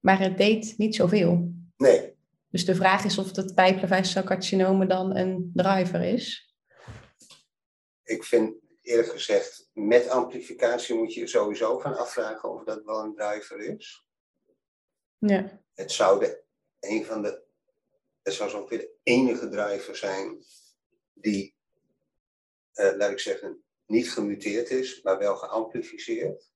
Maar 0.00 0.20
het 0.20 0.38
deed 0.38 0.74
niet 0.76 0.94
zoveel. 0.94 1.52
Nee. 1.76 2.16
Dus 2.50 2.64
de 2.64 2.74
vraag 2.74 3.04
is 3.04 3.18
of 3.18 3.36
het 3.36 3.54
bij 3.54 3.78
plaveisselcarcinomen 3.78 4.88
dan 4.88 5.16
een 5.16 5.50
driver 5.54 6.02
is. 6.02 6.54
Ik 8.02 8.24
vind 8.24 8.54
eerlijk 8.82 9.08
gezegd, 9.08 9.70
met 9.72 10.08
amplificatie 10.08 10.94
moet 10.94 11.14
je 11.14 11.26
sowieso 11.26 11.78
gaan 11.78 11.96
afvragen 11.96 12.52
of 12.52 12.64
dat 12.64 12.84
wel 12.84 13.02
een 13.02 13.14
driver 13.14 13.60
is. 13.60 14.06
Ja. 15.18 15.60
Het 15.78 15.92
zou 15.92 16.20
de, 16.20 16.42
een 16.80 17.04
van 17.04 17.22
de, 17.22 17.42
het 18.22 18.34
zou 18.34 18.50
zo 18.50 18.58
ongeveer 18.58 18.78
de 18.78 18.94
enige 19.02 19.48
driver 19.48 19.96
zijn 19.96 20.44
die, 21.14 21.56
uh, 22.74 22.96
laat 22.96 23.10
ik 23.10 23.18
zeggen, 23.18 23.62
niet 23.86 24.12
gemuteerd 24.12 24.70
is, 24.70 25.02
maar 25.02 25.18
wel 25.18 25.36
geamplificeerd. 25.36 26.52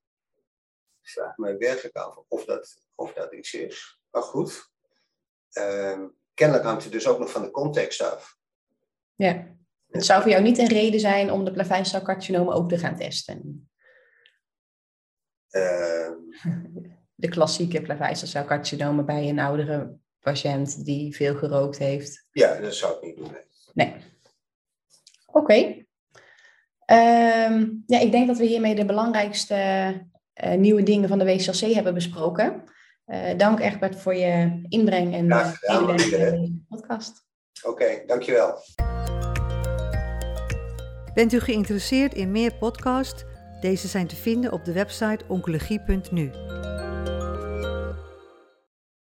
Ik 1.01 1.09
vraag 1.09 1.37
me 1.37 1.57
werkelijk 1.57 1.95
af 1.95 2.23
of 2.27 2.45
dat, 2.45 2.77
of 2.95 3.13
dat 3.13 3.33
iets 3.33 3.53
is. 3.53 4.01
Maar 4.11 4.21
goed, 4.21 4.71
uh, 5.53 6.03
kennelijk 6.33 6.65
hangt 6.65 6.83
het 6.83 6.91
dus 6.91 7.07
ook 7.07 7.19
nog 7.19 7.31
van 7.31 7.41
de 7.41 7.51
context 7.51 8.01
af. 8.01 8.37
Ja. 9.15 9.57
Het 9.87 10.05
zou 10.05 10.21
voor 10.21 10.31
jou 10.31 10.43
niet 10.43 10.57
een 10.57 10.67
reden 10.67 10.99
zijn 10.99 11.31
om 11.31 11.45
de 11.45 11.51
plaveisselcarcinomen 11.51 12.53
ook 12.53 12.69
te 12.69 12.77
gaan 12.77 12.95
testen? 12.95 13.69
Uh, 15.49 16.11
de 17.15 17.27
klassieke 17.27 17.81
plaveisselcarcinomen 17.81 19.05
bij 19.05 19.29
een 19.29 19.39
oudere 19.39 19.97
patiënt 20.19 20.85
die 20.85 21.15
veel 21.15 21.35
gerookt 21.35 21.77
heeft? 21.77 22.27
Ja, 22.31 22.59
dat 22.59 22.75
zou 22.75 22.95
ik 22.95 23.01
niet 23.01 23.17
doen. 23.17 23.31
Nee. 23.73 23.87
nee. 23.87 23.95
Oké. 25.25 25.39
Okay. 25.39 25.87
Um, 27.47 27.83
ja, 27.87 27.99
ik 27.99 28.11
denk 28.11 28.27
dat 28.27 28.37
we 28.37 28.45
hiermee 28.45 28.75
de 28.75 28.85
belangrijkste 28.85 29.55
uh, 30.43 30.53
nieuwe 30.53 30.83
dingen 30.83 31.09
van 31.09 31.19
de 31.19 31.25
WCLC 31.25 31.73
hebben 31.73 31.93
besproken. 31.93 32.63
Uh, 33.07 33.37
dank 33.37 33.59
Egbert 33.59 33.95
voor 33.95 34.15
je 34.15 34.61
inbreng 34.69 35.13
en 35.13 35.31
Graag 35.31 35.57
gedaan, 35.57 35.97
de 35.97 36.61
podcast. 36.69 37.25
Oké, 37.63 37.83
okay, 37.83 38.03
dankjewel. 38.05 38.57
Bent 41.13 41.33
u 41.33 41.39
geïnteresseerd 41.39 42.13
in 42.13 42.31
meer 42.31 42.55
podcasts? 42.55 43.23
Deze 43.61 43.87
zijn 43.87 44.07
te 44.07 44.15
vinden 44.15 44.51
op 44.51 44.65
de 44.65 44.73
website 44.73 45.25
oncologie.nu. 45.27 46.31